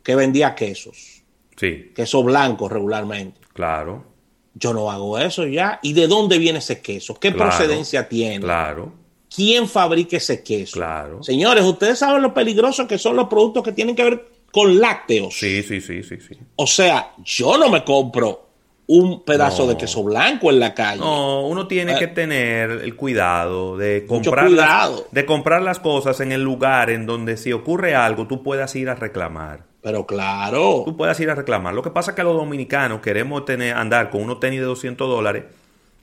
que 0.04 0.16
vendía 0.16 0.54
quesos. 0.54 1.24
Sí. 1.56 1.92
Queso 1.96 2.24
blanco 2.24 2.70
regularmente. 2.70 3.40
Claro. 3.54 4.06
Yo 4.54 4.74
no 4.74 4.92
hago 4.92 5.18
eso 5.18 5.48
ya. 5.48 5.80
¿Y 5.82 5.94
de 5.94 6.08
dónde 6.08 6.38
viene 6.38 6.60
ese 6.60 6.82
queso? 6.82 7.16
¿Qué 7.16 7.32
procedencia 7.32 8.08
tiene? 8.08 8.42
Claro 8.42 9.04
quién 9.34 9.68
fabrica 9.68 10.18
ese 10.18 10.44
queso. 10.44 10.74
Claro. 10.74 11.24
Señores, 11.24 11.64
ustedes 11.64 12.00
saben 12.00 12.22
lo 12.22 12.34
peligrosos 12.34 12.88
que 12.88 12.98
son 12.98 13.16
los 13.16 13.28
productos 13.28 13.64
que 13.64 13.72
tienen 13.72 13.96
que 13.96 14.04
ver 14.04 14.26
con 14.52 14.80
lácteos. 14.80 15.34
Sí, 15.38 15.64
sí, 15.64 15.82
sí, 15.82 16.04
sí, 16.04 16.18
sí. 16.20 16.38
O 16.56 16.68
sea, 16.68 17.14
yo 17.24 17.58
no 17.58 17.70
me 17.70 17.84
compro 17.84 18.50
un 18.88 19.24
pedazo 19.24 19.68
de 19.68 19.78
queso 19.78 20.04
blanco 20.04 20.50
en 20.50 20.60
la 20.60 20.74
calle. 20.74 21.00
No, 21.00 21.48
uno 21.48 21.68
tiene 21.68 21.98
que 21.98 22.06
eh, 22.06 22.10
tener 22.10 22.72
el 22.72 22.96
cuidado 22.96 23.78
de 23.78 24.06
comprar, 24.06 24.52
Las, 24.52 25.04
de 25.12 25.26
comprar 25.26 25.62
las 25.62 25.80
cosas 25.80 26.20
en 26.20 26.32
el 26.32 26.44
lugar 26.44 26.90
en 26.90 27.06
donde 27.06 27.38
si 27.38 27.54
ocurre 27.54 27.96
algo 27.96 28.28
tú 28.28 28.44
puedas 28.44 28.76
ir 28.76 28.90
a 28.90 28.96
reclamar. 28.96 29.64
Pero 29.82 30.06
claro. 30.06 30.84
Tú 30.86 30.96
puedas 30.96 31.20
ir 31.20 31.30
a 31.30 31.36
reclamar. 31.36 31.74
Lo 31.74 31.82
que 31.82 31.92
pasa 31.92 32.12
es 32.12 32.16
que 32.16 32.24
los 32.24 32.36
dominicanos 32.36 33.02
queremos 33.02 33.46
tener, 33.46 33.76
andar 33.76 34.10
con 34.10 34.22
unos 34.22 34.40
tenis 34.40 34.60
de 34.60 34.66
200 34.66 35.10
dólares 35.10 35.44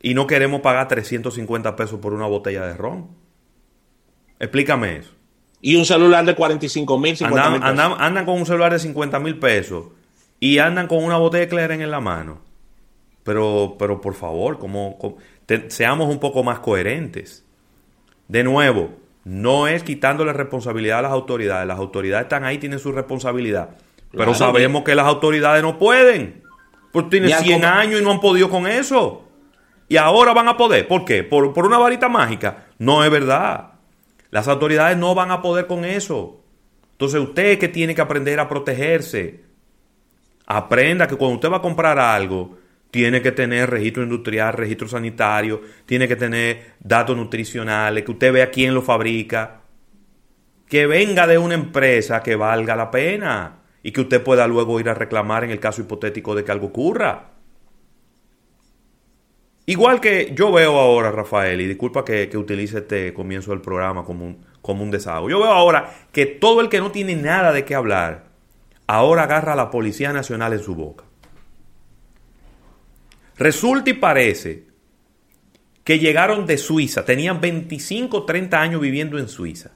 y 0.02 0.14
no 0.14 0.26
queremos 0.26 0.60
pagar 0.60 0.88
350 0.88 1.76
pesos 1.76 1.98
por 2.00 2.12
una 2.12 2.26
botella 2.26 2.66
de 2.66 2.74
ron. 2.74 3.08
Explícame 4.38 4.96
eso. 4.96 5.10
Y 5.62 5.76
un 5.76 5.84
celular 5.84 6.24
de 6.24 6.34
45 6.34 6.98
mil, 6.98 7.16
50 7.16 7.50
mil 7.50 7.62
andan, 7.62 8.24
con 8.24 8.38
un 8.38 8.46
celular 8.46 8.72
de 8.72 8.78
50 8.78 9.18
mil 9.18 9.38
pesos 9.38 9.86
y 10.38 10.58
andan 10.58 10.86
con 10.86 11.04
una 11.04 11.18
botella 11.18 11.44
de 11.44 11.48
Claren 11.48 11.82
en 11.82 11.90
la 11.90 12.00
mano. 12.00 12.49
Pero, 13.24 13.76
pero 13.78 14.00
por 14.00 14.14
favor, 14.14 14.58
como, 14.58 15.16
seamos 15.68 16.08
un 16.08 16.18
poco 16.18 16.42
más 16.42 16.60
coherentes. 16.60 17.44
De 18.28 18.44
nuevo, 18.44 18.90
no 19.24 19.68
es 19.68 19.82
quitándole 19.82 20.32
responsabilidad 20.32 21.00
a 21.00 21.02
las 21.02 21.12
autoridades. 21.12 21.66
Las 21.66 21.78
autoridades 21.78 22.24
están 22.24 22.44
ahí, 22.44 22.58
tienen 22.58 22.78
su 22.78 22.92
responsabilidad. 22.92 23.70
pero 24.12 24.34
sabemos 24.34 24.82
que 24.84 24.94
las 24.94 25.06
autoridades 25.06 25.62
no 25.62 25.78
pueden. 25.78 26.42
Porque 26.92 27.20
tienen 27.20 27.38
100 27.38 27.64
años 27.64 28.00
y 28.00 28.04
no 28.04 28.10
han 28.10 28.20
podido 28.20 28.48
con 28.48 28.66
eso. 28.66 29.24
Y 29.88 29.96
ahora 29.96 30.32
van 30.32 30.48
a 30.48 30.56
poder. 30.56 30.88
¿Por 30.88 31.04
qué? 31.04 31.22
¿Por, 31.22 31.52
por 31.52 31.66
una 31.66 31.78
varita 31.78 32.08
mágica? 32.08 32.66
No 32.78 33.04
es 33.04 33.10
verdad. 33.10 33.72
Las 34.30 34.48
autoridades 34.48 34.96
no 34.96 35.14
van 35.14 35.30
a 35.30 35.42
poder 35.42 35.66
con 35.66 35.84
eso. 35.84 36.40
Entonces 36.92 37.20
usted 37.20 37.58
que 37.58 37.68
tiene 37.68 37.94
que 37.94 38.00
aprender 38.00 38.38
a 38.40 38.48
protegerse. 38.48 39.40
Aprenda 40.46 41.06
que 41.06 41.16
cuando 41.16 41.36
usted 41.36 41.50
va 41.50 41.58
a 41.58 41.62
comprar 41.62 41.98
algo, 41.98 42.58
tiene 42.90 43.22
que 43.22 43.32
tener 43.32 43.70
registro 43.70 44.02
industrial, 44.02 44.54
registro 44.54 44.88
sanitario, 44.88 45.62
tiene 45.86 46.08
que 46.08 46.16
tener 46.16 46.72
datos 46.80 47.16
nutricionales, 47.16 48.04
que 48.04 48.10
usted 48.10 48.32
vea 48.32 48.50
quién 48.50 48.74
lo 48.74 48.82
fabrica, 48.82 49.62
que 50.68 50.86
venga 50.86 51.26
de 51.26 51.38
una 51.38 51.54
empresa 51.54 52.22
que 52.22 52.36
valga 52.36 52.76
la 52.76 52.90
pena 52.90 53.62
y 53.82 53.92
que 53.92 54.02
usted 54.02 54.22
pueda 54.22 54.46
luego 54.46 54.78
ir 54.80 54.88
a 54.88 54.94
reclamar 54.94 55.44
en 55.44 55.50
el 55.50 55.60
caso 55.60 55.82
hipotético 55.82 56.34
de 56.34 56.44
que 56.44 56.52
algo 56.52 56.68
ocurra. 56.68 57.30
Igual 59.66 60.00
que 60.00 60.32
yo 60.34 60.50
veo 60.50 60.78
ahora, 60.78 61.12
Rafael, 61.12 61.60
y 61.60 61.66
disculpa 61.66 62.04
que, 62.04 62.28
utilice 62.36 62.78
este 62.78 63.14
comienzo 63.14 63.52
del 63.52 63.60
programa 63.60 64.04
como 64.04 64.24
un, 64.24 64.44
como 64.62 64.82
un 64.82 64.90
desahogo. 64.90 65.30
Yo 65.30 65.38
veo 65.38 65.52
ahora 65.52 65.92
que 66.10 66.26
todo 66.26 66.60
el 66.60 66.68
que 66.68 66.80
no 66.80 66.90
tiene 66.90 67.14
nada 67.14 67.52
de 67.52 67.64
qué 67.64 67.76
hablar, 67.76 68.24
ahora 68.88 69.24
agarra 69.24 69.52
a 69.52 69.56
la 69.56 69.70
Policía 69.70 70.12
Nacional 70.12 70.54
en 70.54 70.60
su 70.60 70.74
boca. 70.74 71.09
Resulta 73.40 73.88
y 73.88 73.94
parece 73.94 74.66
que 75.82 75.98
llegaron 75.98 76.44
de 76.44 76.58
Suiza, 76.58 77.06
tenían 77.06 77.40
25 77.40 78.26
30 78.26 78.60
años 78.60 78.80
viviendo 78.82 79.18
en 79.18 79.28
Suiza. 79.28 79.70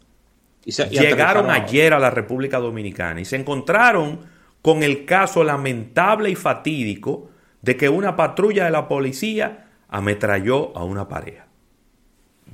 llegaron 0.64 1.50
ayer 1.50 1.94
a 1.94 1.98
la 1.98 2.10
República 2.10 2.58
Dominicana 2.58 3.22
y 3.22 3.24
se 3.24 3.36
encontraron 3.36 4.20
con 4.60 4.82
el 4.82 5.06
caso 5.06 5.42
lamentable 5.42 6.28
y 6.28 6.34
fatídico 6.34 7.30
de 7.62 7.78
que 7.78 7.88
una 7.88 8.16
patrulla 8.16 8.66
de 8.66 8.70
la 8.70 8.86
policía 8.86 9.70
ametralló 9.88 10.76
a 10.76 10.84
una 10.84 11.08
pareja. 11.08 11.46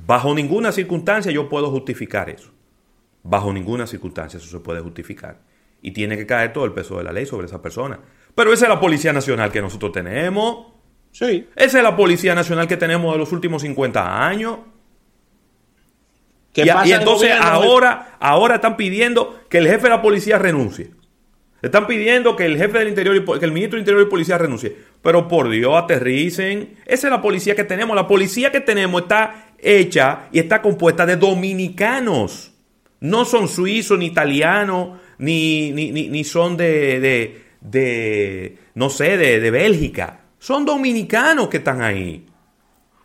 Bajo 0.07 0.33
ninguna 0.33 0.71
circunstancia 0.71 1.33
yo 1.33 1.49
puedo 1.49 1.73
justificar 1.73 2.31
eso. 2.31 2.53
Bajo 3.25 3.53
ninguna 3.53 3.89
circunstancia 3.89 4.39
eso 4.39 4.49
se 4.49 4.61
puede 4.61 4.81
justificar. 4.81 5.41
Y 5.83 5.91
tiene 5.91 6.17
que 6.17 6.25
caer 6.25 6.53
todo 6.53 6.67
el 6.67 6.73
peso 6.73 6.99
de 6.99 7.03
la 7.05 7.13
ley 7.13 7.27
sobre 7.27 7.49
esa 7.49 7.61
persona. 7.61 7.99
Pero 8.33 8.53
esa 8.53 8.67
es 8.67 8.69
la 8.69 8.79
Policía 8.79 9.13
Nacional 9.13 9.51
que 9.51 9.61
nosotros 9.61 9.91
tenemos. 9.91 10.80
Sí. 11.13 11.49
Esa 11.57 11.79
es 11.79 11.85
la 11.85 11.97
Policía 11.97 12.35
Nacional 12.35 12.69
que 12.69 12.77
tenemos 12.77 13.13
de 13.13 13.19
los 13.19 13.33
últimos 13.33 13.63
50 13.63 14.27
años. 14.27 14.59
Y, 16.55 16.63
y, 16.63 16.93
entonces 16.93 17.33
ahora, 17.41 18.17
ahora 18.19 18.57
están 18.57 18.77
pidiendo 18.77 19.41
que 19.49 19.59
el 19.59 19.69
jefe 19.69 19.85
de 19.85 19.91
la 19.91 20.03
policía 20.03 20.37
renuncie. 20.39 20.91
Están 21.63 21.87
pidiendo 21.87 22.37
que 22.37 22.47
el 22.47 22.57
jefe 22.57 22.79
del 22.79 22.89
interior 22.89 23.15
y 23.17 23.25
que 23.25 23.45
el 23.45 23.53
ministro 23.53 23.77
del 23.77 23.83
interior 23.83 24.07
y 24.07 24.11
policía 24.11 24.39
renuncie. 24.39 24.75
Pero 25.03 25.29
por 25.29 25.49
Dios, 25.49 25.75
aterricen. 25.77 26.77
Esa 26.87 27.07
es 27.07 27.11
la 27.11 27.21
policía 27.21 27.55
que 27.55 27.65
tenemos. 27.65 27.95
La 27.95 28.09
policía 28.09 28.51
que 28.51 28.61
tenemos 28.61 29.03
está 29.03 29.53
hecha 29.59 30.29
y 30.33 30.39
está 30.39 30.63
compuesta 30.63 31.05
de 31.07 31.17
dominicanos. 31.17 32.53
No 33.01 33.25
son 33.25 33.47
suizos, 33.47 33.99
ni 33.99 34.07
italianos, 34.07 34.99
ni, 35.19 35.73
ni, 35.73 36.25
son 36.25 36.57
de, 36.57 37.45
de 37.61 38.57
no 38.75 38.91
sé, 38.91 39.17
de, 39.19 39.41
de 39.41 39.51
Bélgica. 39.51 40.20
Son 40.41 40.65
dominicanos 40.65 41.49
que 41.49 41.59
están 41.59 41.83
ahí. 41.83 42.27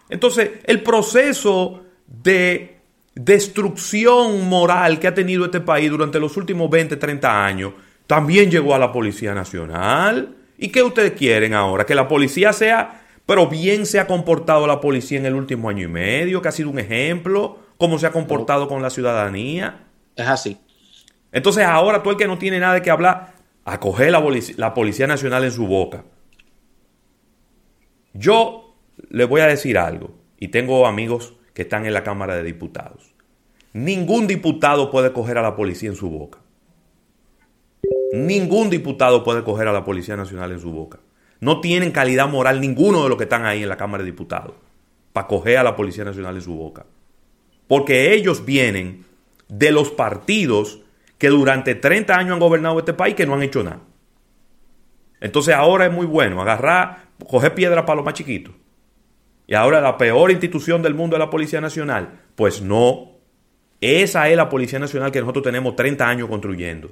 Entonces, 0.10 0.51
el 0.63 0.82
proceso 0.82 1.84
de 2.08 2.80
destrucción 3.13 4.48
moral 4.48 5.00
que 5.00 5.08
ha 5.08 5.13
tenido 5.13 5.46
este 5.46 5.60
país 5.60 5.92
durante 5.92 6.20
los 6.20 6.38
últimos 6.38 6.70
20, 6.70 6.96
30 6.96 7.46
años, 7.46 7.74
también 8.08 8.50
llegó 8.50 8.74
a 8.74 8.80
la 8.80 8.92
Policía 8.92 9.34
Nacional. 9.34 10.36
¿Y 10.58 10.70
qué 10.70 10.82
ustedes 10.82 11.12
quieren 11.12 11.54
ahora? 11.54 11.86
Que 11.86 11.94
la 11.94 12.08
policía 12.08 12.54
sea, 12.54 13.01
pero 13.25 13.48
bien 13.48 13.86
se 13.86 14.00
ha 14.00 14.08
comportado 14.08 14.65
la 14.65 14.80
policía 14.80 15.20
en 15.20 15.25
el 15.25 15.36
último 15.36 15.70
año 15.70 15.84
y 15.84 15.89
medio, 15.89 16.42
que 16.42 16.48
ha 16.48 16.54
sido 16.54 16.70
un 16.70 16.80
ejemplo, 16.80 17.60
cómo 17.77 18.00
se 18.00 18.08
ha 18.08 18.12
comportado 18.12 18.70
con 18.70 18.82
la 18.82 18.89
ciudadanía. 18.89 19.88
Es 20.15 20.27
así. 20.27 20.58
Entonces 21.34 21.65
ahora 21.65 22.01
tú 22.01 22.12
el 22.12 22.18
que 22.18 22.27
no 22.27 22.38
tiene 22.38 22.62
nada 22.62 22.82
que 22.82 22.92
hablar, 22.92 23.34
acoge 23.65 24.10
la, 24.10 24.24
la 24.56 24.74
Policía 24.74 25.08
Nacional 25.08 25.44
en 25.44 25.51
su 25.51 25.68
boca. 25.68 26.06
Yo 28.17 28.74
le 29.10 29.25
voy 29.25 29.41
a 29.41 29.48
decir 29.48 29.77
algo, 29.77 30.15
y 30.39 30.48
tengo 30.48 30.88
amigos 30.88 31.34
que 31.53 31.63
están 31.63 31.86
en 31.86 31.93
la 31.93 32.03
Cámara 32.03 32.36
de 32.36 32.43
Diputados. 32.43 33.13
Ningún 33.74 34.25
diputado 34.25 34.89
puede 34.89 35.12
coger 35.12 35.38
a 35.38 35.41
la 35.41 35.57
policía 35.57 35.89
en 35.89 35.98
su 35.98 36.10
boca. 36.10 36.39
Ningún 38.13 38.69
diputado 38.69 39.22
puede 39.25 39.43
coger 39.43 39.67
a 39.67 39.74
la 39.74 39.84
Policía 39.84 40.15
Nacional 40.15 40.53
en 40.53 40.62
su 40.62 40.72
boca. 40.72 41.00
No 41.41 41.60
tienen 41.60 41.91
calidad 41.91 42.29
moral 42.29 42.62
ninguno 42.62 43.03
de 43.03 43.10
los 43.10 43.17
que 43.17 43.25
están 43.25 43.45
ahí 43.45 43.63
en 43.63 43.69
la 43.69 43.75
Cámara 43.75 44.03
de 44.03 44.12
Diputados 44.12 44.55
para 45.12 45.27
coger 45.27 45.57
a 45.57 45.63
la 45.63 45.75
Policía 45.75 46.05
Nacional 46.05 46.36
en 46.36 46.41
su 46.41 46.55
boca. 46.55 46.86
Porque 47.67 48.13
ellos 48.13 48.45
vienen 48.45 49.03
de 49.50 49.72
los 49.74 49.91
partidos 49.91 50.81
que 51.17 51.27
durante 51.27 51.75
30 51.75 52.15
años 52.15 52.34
han 52.34 52.39
gobernado 52.39 52.79
este 52.79 52.93
país 52.93 53.15
que 53.15 53.25
no 53.25 53.34
han 53.34 53.43
hecho 53.43 53.62
nada. 53.62 53.81
Entonces 55.19 55.53
ahora 55.53 55.88
es 55.88 55.91
muy 55.91 56.05
bueno 56.05 56.41
agarrar, 56.41 57.04
coger 57.27 57.53
piedra 57.53 57.86
para 57.86 57.98
los 57.98 58.05
más 58.05 58.13
chiquitos. 58.13 58.53
Y 59.48 59.53
ahora 59.53 59.81
la 59.81 59.98
peor 59.98 60.31
institución 60.31 60.81
del 60.81 60.95
mundo 60.95 61.15
es 61.15 61.19
la 61.19 61.29
Policía 61.29 61.62
Nacional. 61.62 62.22
Pues 62.36 62.62
no. 62.62 63.12
Esa 63.81 64.29
es 64.29 64.38
la 64.38 64.50
Policía 64.50 64.79
Nacional 64.79 65.12
que 65.12 65.19
nosotros 65.19 65.43
tenemos 65.43 65.75
30 65.75 66.07
años 66.07 66.29
construyendo. 66.29 66.91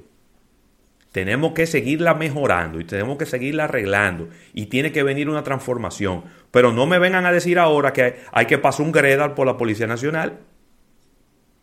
Tenemos 1.10 1.52
que 1.52 1.66
seguirla 1.66 2.14
mejorando 2.14 2.80
y 2.80 2.84
tenemos 2.84 3.18
que 3.18 3.26
seguirla 3.26 3.64
arreglando. 3.64 4.28
Y 4.52 4.66
tiene 4.66 4.92
que 4.92 5.02
venir 5.02 5.28
una 5.28 5.42
transformación. 5.42 6.24
Pero 6.50 6.72
no 6.72 6.86
me 6.86 6.98
vengan 6.98 7.26
a 7.26 7.32
decir 7.32 7.58
ahora 7.58 7.92
que 7.92 8.16
hay 8.32 8.46
que 8.46 8.58
pasar 8.58 8.86
un 8.86 8.92
gredal 8.92 9.34
por 9.34 9.46
la 9.46 9.56
Policía 9.56 9.86
Nacional. 9.86 10.38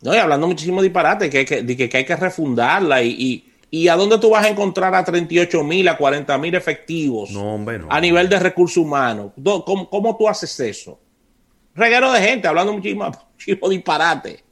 No, 0.02 0.14
y 0.14 0.16
hablando 0.16 0.48
muchísimo 0.48 0.82
disparate, 0.82 1.30
que, 1.30 1.44
que, 1.44 1.90
hay 1.96 2.04
que 2.04 2.16
refundarla 2.16 3.02
y, 3.02 3.51
a 3.88 3.96
dónde 3.96 4.18
tú 4.18 4.30
vas 4.30 4.44
a 4.44 4.48
encontrar 4.48 4.94
a 4.94 5.02
38 5.02 5.64
mil, 5.64 5.88
a 5.88 5.96
40 5.96 6.36
mil 6.36 6.54
efectivos 6.54 7.30
no, 7.30 7.54
hombre, 7.54 7.78
no, 7.78 7.86
a 7.90 8.00
nivel 8.00 8.28
de 8.28 8.38
recursos 8.38 8.76
humanos. 8.76 9.32
¿Cómo, 9.42 9.88
¿Cómo, 9.88 10.16
tú 10.16 10.28
haces 10.28 10.60
eso? 10.60 11.00
Reguero 11.74 12.12
de 12.12 12.20
gente, 12.20 12.46
hablando 12.46 12.72
muchísimo, 12.74 13.10
muchísimo 13.32 13.68
disparate. 13.70 14.44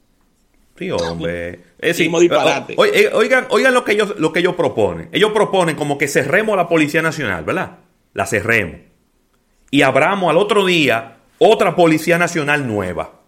Sí, 0.75 0.89
hombre. 0.89 1.59
Es 1.77 1.97
disparate. 1.97 2.75
oigan, 2.77 3.45
oigan 3.51 3.73
lo 3.73 3.83
que 3.83 3.91
ellos, 3.91 4.15
lo 4.17 4.33
que 4.33 4.39
ellos 4.39 4.55
proponen. 4.55 5.09
Ellos 5.11 5.31
proponen 5.31 5.75
como 5.75 5.99
que 5.99 6.07
cerremos 6.07 6.57
la 6.57 6.67
Policía 6.67 7.03
Nacional, 7.03 7.43
¿verdad? 7.43 7.77
La 8.13 8.25
cerremos. 8.25 8.77
Y 9.69 9.83
abramos 9.83 10.31
al 10.31 10.37
otro 10.37 10.65
día 10.65 11.17
otra 11.37 11.75
Policía 11.75 12.17
Nacional 12.17 12.67
nueva. 12.67 13.21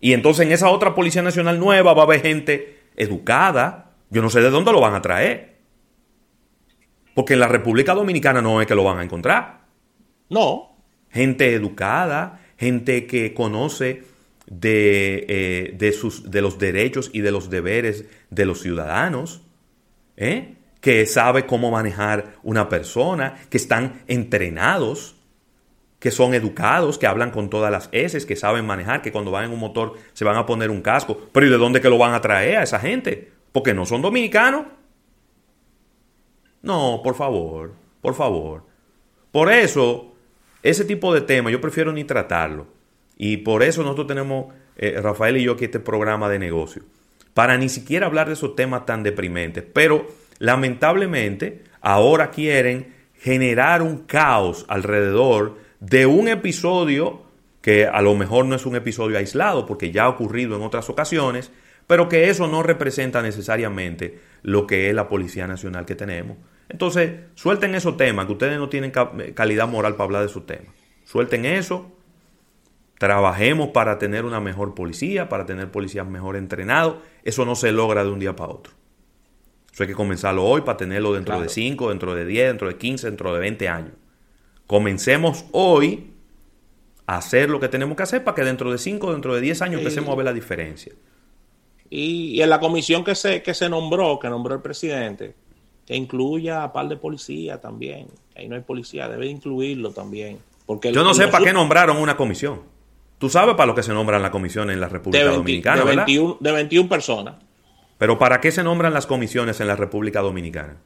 Y 0.00 0.12
entonces 0.12 0.46
en 0.46 0.52
esa 0.52 0.70
otra 0.70 0.94
Policía 0.94 1.22
Nacional 1.22 1.58
nueva 1.58 1.94
va 1.94 2.02
a 2.02 2.04
haber 2.04 2.22
gente 2.22 2.78
educada. 2.96 3.85
Yo 4.10 4.22
no 4.22 4.30
sé 4.30 4.40
de 4.40 4.50
dónde 4.50 4.72
lo 4.72 4.80
van 4.80 4.94
a 4.94 5.02
traer. 5.02 5.56
Porque 7.14 7.34
en 7.34 7.40
la 7.40 7.48
República 7.48 7.94
Dominicana 7.94 8.42
no 8.42 8.60
es 8.60 8.66
que 8.66 8.74
lo 8.74 8.84
van 8.84 8.98
a 8.98 9.04
encontrar. 9.04 9.66
No. 10.28 10.76
Gente 11.10 11.54
educada, 11.54 12.40
gente 12.56 13.06
que 13.06 13.32
conoce 13.32 14.02
de, 14.46 15.24
eh, 15.28 15.74
de, 15.76 15.92
sus, 15.92 16.30
de 16.30 16.42
los 16.42 16.58
derechos 16.58 17.10
y 17.12 17.20
de 17.20 17.32
los 17.32 17.50
deberes 17.50 18.04
de 18.30 18.44
los 18.44 18.60
ciudadanos, 18.60 19.42
¿eh? 20.16 20.56
que 20.80 21.06
sabe 21.06 21.46
cómo 21.46 21.70
manejar 21.70 22.34
una 22.42 22.68
persona, 22.68 23.34
que 23.50 23.56
están 23.56 24.02
entrenados 24.06 25.16
que 25.98 26.10
son 26.10 26.34
educados, 26.34 26.98
que 26.98 27.06
hablan 27.06 27.30
con 27.30 27.50
todas 27.50 27.70
las 27.70 27.88
S, 27.92 28.26
que 28.26 28.36
saben 28.36 28.66
manejar, 28.66 29.02
que 29.02 29.12
cuando 29.12 29.30
van 29.30 29.46
en 29.46 29.50
un 29.50 29.58
motor 29.58 29.94
se 30.12 30.24
van 30.24 30.36
a 30.36 30.46
poner 30.46 30.70
un 30.70 30.82
casco. 30.82 31.18
Pero 31.32 31.46
¿y 31.46 31.50
de 31.50 31.56
dónde 31.56 31.80
que 31.80 31.88
lo 31.88 31.98
van 31.98 32.14
a 32.14 32.20
traer 32.20 32.58
a 32.58 32.62
esa 32.62 32.78
gente? 32.78 33.32
Porque 33.56 33.72
no 33.72 33.86
son 33.86 34.02
dominicanos. 34.02 34.66
No, 36.60 37.00
por 37.02 37.14
favor, 37.14 37.72
por 38.02 38.14
favor. 38.14 38.64
Por 39.32 39.50
eso, 39.50 40.12
ese 40.62 40.84
tipo 40.84 41.14
de 41.14 41.22
temas 41.22 41.52
yo 41.52 41.58
prefiero 41.62 41.90
ni 41.90 42.04
tratarlo. 42.04 42.66
Y 43.16 43.38
por 43.38 43.62
eso 43.62 43.82
nosotros 43.82 44.08
tenemos, 44.08 44.52
eh, 44.76 45.00
Rafael 45.00 45.38
y 45.38 45.44
yo, 45.44 45.52
aquí 45.52 45.64
este 45.64 45.80
programa 45.80 46.28
de 46.28 46.38
negocio. 46.38 46.82
Para 47.32 47.56
ni 47.56 47.70
siquiera 47.70 48.04
hablar 48.04 48.26
de 48.26 48.34
esos 48.34 48.54
temas 48.56 48.84
tan 48.84 49.02
deprimentes. 49.02 49.64
Pero 49.72 50.06
lamentablemente 50.38 51.64
ahora 51.80 52.30
quieren 52.30 52.92
generar 53.14 53.80
un 53.80 54.00
caos 54.00 54.66
alrededor 54.68 55.56
de 55.80 56.04
un 56.04 56.28
episodio 56.28 57.22
que 57.62 57.86
a 57.86 58.02
lo 58.02 58.14
mejor 58.16 58.44
no 58.44 58.54
es 58.54 58.66
un 58.66 58.76
episodio 58.76 59.16
aislado 59.16 59.64
porque 59.64 59.92
ya 59.92 60.04
ha 60.04 60.08
ocurrido 60.10 60.56
en 60.56 60.62
otras 60.62 60.90
ocasiones, 60.90 61.50
pero 61.86 62.08
que 62.08 62.28
eso 62.28 62.48
no 62.48 62.62
representa 62.62 63.22
necesariamente 63.22 64.18
lo 64.42 64.66
que 64.66 64.88
es 64.88 64.94
la 64.94 65.08
Policía 65.08 65.46
Nacional 65.46 65.86
que 65.86 65.94
tenemos. 65.94 66.36
Entonces, 66.68 67.12
suelten 67.34 67.74
esos 67.74 67.96
temas, 67.96 68.26
que 68.26 68.32
ustedes 68.32 68.58
no 68.58 68.68
tienen 68.68 68.90
calidad 69.34 69.68
moral 69.68 69.92
para 69.94 70.04
hablar 70.04 70.22
de 70.22 70.28
esos 70.28 70.46
temas. 70.46 70.74
Suelten 71.04 71.44
eso, 71.44 71.92
trabajemos 72.98 73.68
para 73.68 73.98
tener 73.98 74.24
una 74.24 74.40
mejor 74.40 74.74
policía, 74.74 75.28
para 75.28 75.46
tener 75.46 75.70
policías 75.70 76.06
mejor 76.06 76.36
entrenados. 76.36 76.96
Eso 77.22 77.44
no 77.44 77.54
se 77.54 77.70
logra 77.70 78.04
de 78.04 78.10
un 78.10 78.18
día 78.18 78.34
para 78.34 78.52
otro. 78.52 78.72
Eso 79.72 79.82
hay 79.82 79.88
que 79.88 79.94
comenzarlo 79.94 80.42
hoy 80.42 80.62
para 80.62 80.78
tenerlo 80.78 81.12
dentro 81.12 81.40
de 81.40 81.48
5, 81.48 81.90
dentro 81.90 82.14
de 82.14 82.24
10, 82.24 82.48
dentro 82.48 82.68
de 82.68 82.76
15, 82.76 83.06
dentro 83.08 83.34
de 83.34 83.40
20 83.40 83.68
años. 83.68 83.92
Comencemos 84.66 85.44
hoy 85.52 86.12
a 87.06 87.18
hacer 87.18 87.50
lo 87.50 87.60
que 87.60 87.68
tenemos 87.68 87.96
que 87.96 88.02
hacer 88.02 88.24
para 88.24 88.34
que 88.34 88.42
dentro 88.42 88.72
de 88.72 88.78
5, 88.78 89.12
dentro 89.12 89.34
de 89.34 89.40
10 89.40 89.62
años 89.62 89.78
empecemos 89.80 90.10
a 90.10 90.16
ver 90.16 90.24
la 90.24 90.32
diferencia. 90.32 90.92
Y, 91.90 92.40
en 92.40 92.50
la 92.50 92.60
comisión 92.60 93.04
que 93.04 93.14
se, 93.14 93.42
que 93.42 93.54
se 93.54 93.68
nombró, 93.68 94.18
que 94.18 94.28
nombró 94.28 94.54
el 94.54 94.62
presidente, 94.62 95.34
que 95.86 95.94
incluya 95.94 96.64
a 96.64 96.72
par 96.72 96.88
de 96.88 96.96
policía 96.96 97.60
también. 97.60 98.08
Ahí 98.34 98.48
no 98.48 98.56
hay 98.56 98.62
policía, 98.62 99.08
debe 99.08 99.26
incluirlo 99.26 99.92
también. 99.92 100.38
Porque 100.66 100.92
Yo 100.92 101.04
no 101.04 101.14
sé 101.14 101.28
para 101.28 101.44
qué 101.44 101.52
nombraron 101.52 101.96
una 101.98 102.16
comisión. 102.16 102.62
Tú 103.18 103.30
sabes 103.30 103.54
para 103.54 103.66
lo 103.66 103.74
que 103.74 103.82
se 103.82 103.92
nombran 103.92 104.20
las 104.20 104.30
comisiones 104.30 104.74
en 104.74 104.80
la 104.80 104.88
República 104.88 105.24
Dominicana, 105.24 105.84
de 105.84 105.96
21, 105.96 106.36
De 106.40 106.52
21 106.52 106.88
personas. 106.88 107.36
Pero 107.98 108.18
¿para 108.18 108.40
qué 108.40 108.52
se 108.52 108.62
nombran 108.62 108.92
las 108.92 109.06
comisiones 109.06 109.60
en 109.60 109.68
la 109.68 109.76
República 109.76 110.20
Dominicana? 110.20 110.76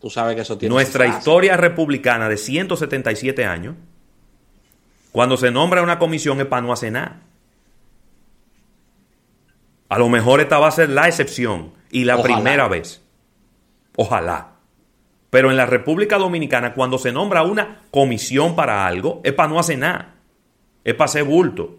Tú 0.00 0.10
sabes 0.10 0.34
que 0.34 0.42
eso 0.42 0.58
tiene 0.58 0.74
Nuestra 0.74 1.06
historia 1.06 1.56
republicana 1.56 2.28
de 2.28 2.36
177 2.36 3.44
años, 3.44 3.76
cuando 5.12 5.36
se 5.36 5.50
nombra 5.50 5.82
una 5.82 5.98
comisión 5.98 6.40
es 6.40 6.46
para 6.46 6.62
no 6.62 6.72
hacer 6.72 6.92
nada. 6.92 7.22
A 9.88 9.98
lo 9.98 10.08
mejor 10.08 10.40
esta 10.40 10.58
va 10.58 10.68
a 10.68 10.72
ser 10.72 10.90
la 10.90 11.08
excepción 11.08 11.72
y 11.90 12.04
la 12.04 12.22
primera 12.22 12.68
vez. 12.68 13.02
Ojalá. 13.96 14.52
Pero 15.30 15.50
en 15.50 15.56
la 15.56 15.66
República 15.66 16.18
Dominicana, 16.18 16.74
cuando 16.74 16.98
se 16.98 17.12
nombra 17.12 17.42
una 17.42 17.82
comisión 17.90 18.56
para 18.56 18.86
algo, 18.86 19.20
es 19.24 19.32
para 19.32 19.48
no 19.48 19.58
hacer 19.58 19.78
nada. 19.78 20.14
Es 20.84 20.94
para 20.94 21.06
hacer 21.06 21.24
bulto. 21.24 21.76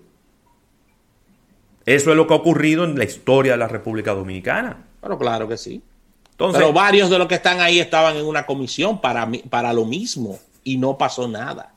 Eso 1.85 2.11
es 2.11 2.17
lo 2.17 2.27
que 2.27 2.33
ha 2.33 2.37
ocurrido 2.37 2.83
en 2.83 2.97
la 2.97 3.05
historia 3.05 3.53
de 3.53 3.57
la 3.57 3.67
República 3.67 4.13
Dominicana. 4.13 4.85
Pero 5.01 5.17
claro 5.17 5.47
que 5.47 5.57
sí. 5.57 5.81
Pero 6.37 6.71
varios 6.71 7.09
de 7.09 7.17
los 7.17 7.27
que 7.27 7.35
están 7.35 7.61
ahí 7.61 7.79
estaban 7.79 8.15
en 8.15 8.25
una 8.25 8.45
comisión 8.45 9.01
para, 9.01 9.27
para 9.49 9.73
lo 9.73 9.85
mismo 9.85 10.37
y 10.63 10.77
no 10.77 10.97
pasó 10.97 11.27
nada. 11.27 11.73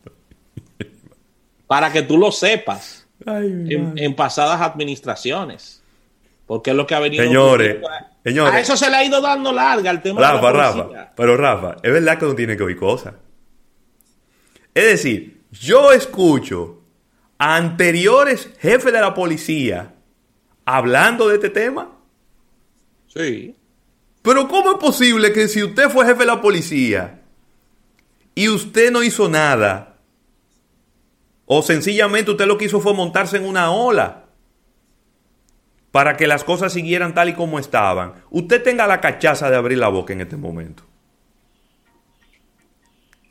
para 1.66 1.92
que 1.92 2.02
tú 2.02 2.18
lo 2.18 2.32
sepas 2.32 3.06
en, 3.24 4.14
pasadas 4.14 4.60
administraciones. 4.60 5.82
Porque 6.50 6.70
es 6.70 6.76
lo 6.76 6.84
que 6.84 6.96
ha 6.96 6.98
venido. 6.98 7.22
Señores, 7.22 7.76
señores. 8.24 8.54
A 8.54 8.58
eso 8.58 8.76
se 8.76 8.90
le 8.90 8.96
ha 8.96 9.04
ido 9.04 9.20
dando 9.20 9.52
larga 9.52 9.88
el 9.88 10.02
tema 10.02 10.20
Rafa, 10.20 10.34
de 10.34 10.42
la 10.42 10.52
Rafa, 10.52 11.12
pero 11.14 11.36
Rafa, 11.36 11.76
es 11.80 11.92
verdad 11.92 12.18
que 12.18 12.24
uno 12.24 12.34
tiene 12.34 12.56
que 12.56 12.64
oír 12.64 12.76
cosas. 12.76 13.14
Es 14.74 14.84
decir, 14.84 15.44
yo 15.52 15.92
escucho 15.92 16.80
a 17.38 17.54
anteriores 17.54 18.50
jefes 18.58 18.92
de 18.92 19.00
la 19.00 19.14
policía 19.14 19.94
hablando 20.64 21.28
de 21.28 21.36
este 21.36 21.50
tema. 21.50 21.92
Sí. 23.06 23.54
Pero 24.20 24.48
¿cómo 24.48 24.72
es 24.72 24.78
posible 24.78 25.32
que 25.32 25.46
si 25.46 25.62
usted 25.62 25.88
fue 25.88 26.04
jefe 26.04 26.18
de 26.18 26.26
la 26.26 26.40
policía 26.40 27.20
y 28.34 28.48
usted 28.48 28.90
no 28.90 29.04
hizo 29.04 29.28
nada, 29.28 29.98
o 31.46 31.62
sencillamente 31.62 32.32
usted 32.32 32.46
lo 32.48 32.58
que 32.58 32.64
hizo 32.64 32.80
fue 32.80 32.92
montarse 32.92 33.36
en 33.36 33.44
una 33.44 33.70
ola 33.70 34.19
para 35.92 36.16
que 36.16 36.26
las 36.26 36.44
cosas 36.44 36.72
siguieran 36.72 37.14
tal 37.14 37.28
y 37.30 37.34
como 37.34 37.58
estaban, 37.58 38.14
usted 38.30 38.62
tenga 38.62 38.86
la 38.86 39.00
cachaza 39.00 39.50
de 39.50 39.56
abrir 39.56 39.78
la 39.78 39.88
boca 39.88 40.12
en 40.12 40.20
este 40.20 40.36
momento? 40.36 40.84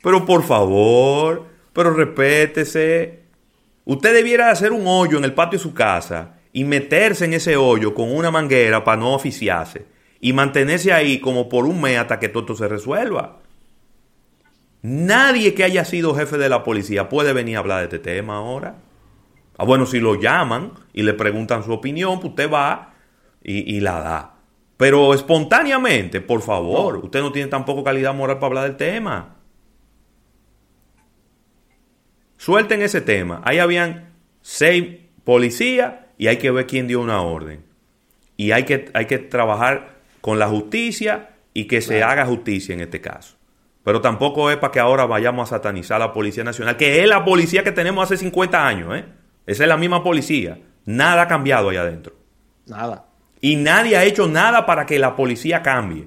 Pero 0.02 0.24
por 0.24 0.42
favor, 0.44 1.46
pero 1.72 1.92
respétese. 1.92 3.20
Usted 3.84 4.14
debiera 4.14 4.50
hacer 4.50 4.72
un 4.72 4.86
hoyo 4.86 5.18
en 5.18 5.24
el 5.24 5.34
patio 5.34 5.58
de 5.58 5.62
su 5.62 5.74
casa 5.74 6.36
y 6.52 6.64
meterse 6.64 7.24
en 7.24 7.34
ese 7.34 7.56
hoyo 7.56 7.94
con 7.94 8.14
una 8.14 8.30
manguera 8.30 8.84
para 8.84 8.96
no 9.00 9.14
oficiarse 9.14 9.86
y 10.20 10.32
mantenerse 10.32 10.92
ahí 10.92 11.18
como 11.20 11.48
por 11.48 11.66
un 11.66 11.80
mes 11.80 11.98
hasta 11.98 12.18
que 12.18 12.28
todo 12.28 12.54
se 12.54 12.68
resuelva. 12.68 13.38
Nadie 14.82 15.54
que 15.54 15.64
haya 15.64 15.84
sido 15.84 16.14
jefe 16.14 16.38
de 16.38 16.48
la 16.48 16.64
policía 16.64 17.08
puede 17.08 17.32
venir 17.32 17.56
a 17.56 17.60
hablar 17.60 17.78
de 17.78 17.84
este 17.84 17.98
tema 17.98 18.36
ahora. 18.36 18.76
Ah, 19.60 19.64
bueno, 19.64 19.84
si 19.84 20.00
lo 20.00 20.14
llaman 20.14 20.72
y 20.94 21.02
le 21.02 21.12
preguntan 21.12 21.62
su 21.62 21.70
opinión, 21.70 22.18
pues 22.18 22.30
usted 22.30 22.50
va 22.50 22.94
y, 23.42 23.78
la 23.80 24.00
da. 24.00 24.34
Pero 24.78 25.12
espontáneamente, 25.12 26.22
por 26.22 26.40
favor, 26.40 26.96
usted 26.96 27.20
no 27.20 27.30
tiene 27.30 27.50
tampoco 27.50 27.84
calidad 27.84 28.14
moral 28.14 28.36
para 28.36 28.46
hablar 28.46 28.64
del 28.64 28.78
tema. 28.78 29.36
Suelten 32.38 32.80
ese 32.80 33.02
tema. 33.02 33.42
Ahí 33.44 33.58
habían 33.58 34.14
seis 34.40 34.96
policías 35.24 35.92
y 36.16 36.28
hay 36.28 36.38
que 36.38 36.50
ver 36.50 36.66
quién 36.66 36.88
dio 36.88 37.02
una 37.02 37.20
orden. 37.20 37.62
Y 38.38 38.52
hay 38.52 38.62
que, 38.62 38.90
hay 38.94 39.04
que 39.04 39.18
trabajar 39.18 39.98
con 40.22 40.38
la 40.38 40.48
justicia 40.48 41.32
y 41.52 41.66
que 41.66 41.82
se 41.82 42.02
haga 42.02 42.24
justicia 42.24 42.72
en 42.72 42.80
este 42.80 43.02
caso. 43.02 43.36
Pero 43.84 44.00
tampoco 44.00 44.50
es 44.50 44.56
para 44.56 44.72
que 44.72 44.80
ahora 44.80 45.04
vayamos 45.04 45.52
a 45.52 45.56
satanizar 45.56 45.96
a 45.96 46.06
la 46.06 46.12
Policía 46.14 46.44
Nacional, 46.44 46.78
que 46.78 47.02
es 47.02 47.06
la 47.06 47.26
policía 47.26 47.62
que 47.62 47.72
tenemos 47.72 48.04
hace 48.04 48.16
50 48.16 48.66
años. 48.66 48.96
¿eh? 48.96 49.19
Esa 49.50 49.64
es 49.64 49.68
la 49.68 49.76
misma 49.76 50.04
policía. 50.04 50.60
Nada 50.84 51.22
ha 51.22 51.26
cambiado 51.26 51.70
allá 51.70 51.80
adentro. 51.80 52.14
Nada. 52.66 53.06
Y 53.40 53.56
nadie 53.56 53.96
ha 53.96 54.04
hecho 54.04 54.28
nada 54.28 54.64
para 54.64 54.86
que 54.86 54.96
la 55.00 55.16
policía 55.16 55.60
cambie. 55.60 56.06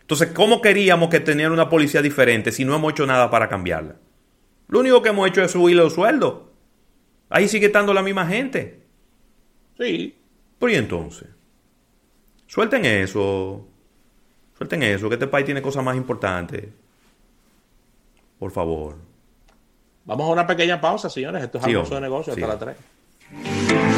Entonces, 0.00 0.30
¿cómo 0.32 0.62
queríamos 0.62 1.10
que 1.10 1.20
tener 1.20 1.50
una 1.50 1.68
policía 1.68 2.00
diferente 2.00 2.52
si 2.52 2.64
no 2.64 2.74
hemos 2.74 2.92
hecho 2.92 3.04
nada 3.04 3.30
para 3.30 3.50
cambiarla? 3.50 3.96
Lo 4.68 4.80
único 4.80 5.02
que 5.02 5.10
hemos 5.10 5.28
hecho 5.28 5.42
es 5.42 5.50
subir 5.50 5.76
los 5.76 5.92
sueldos. 5.92 6.44
Ahí 7.28 7.46
sigue 7.46 7.66
estando 7.66 7.92
la 7.92 8.02
misma 8.02 8.26
gente. 8.26 8.86
Sí. 9.78 10.16
Pero 10.58 10.72
y 10.72 10.76
entonces, 10.76 11.28
suelten 12.46 12.86
eso. 12.86 13.68
Suelten 14.56 14.82
eso, 14.82 15.10
que 15.10 15.16
este 15.16 15.26
país 15.26 15.44
tiene 15.44 15.60
cosas 15.60 15.84
más 15.84 15.94
importantes. 15.94 16.70
Por 18.38 18.50
favor. 18.50 18.96
Vamos 20.06 20.28
a 20.28 20.32
una 20.32 20.46
pequeña 20.46 20.80
pausa, 20.80 21.10
señores. 21.10 21.42
Esto 21.42 21.58
es 21.58 21.64
almuerzo 21.64 21.94
de 21.96 22.00
negocio 22.00 22.32
hasta 22.32 22.46
las 22.46 22.58
3. 22.58 23.86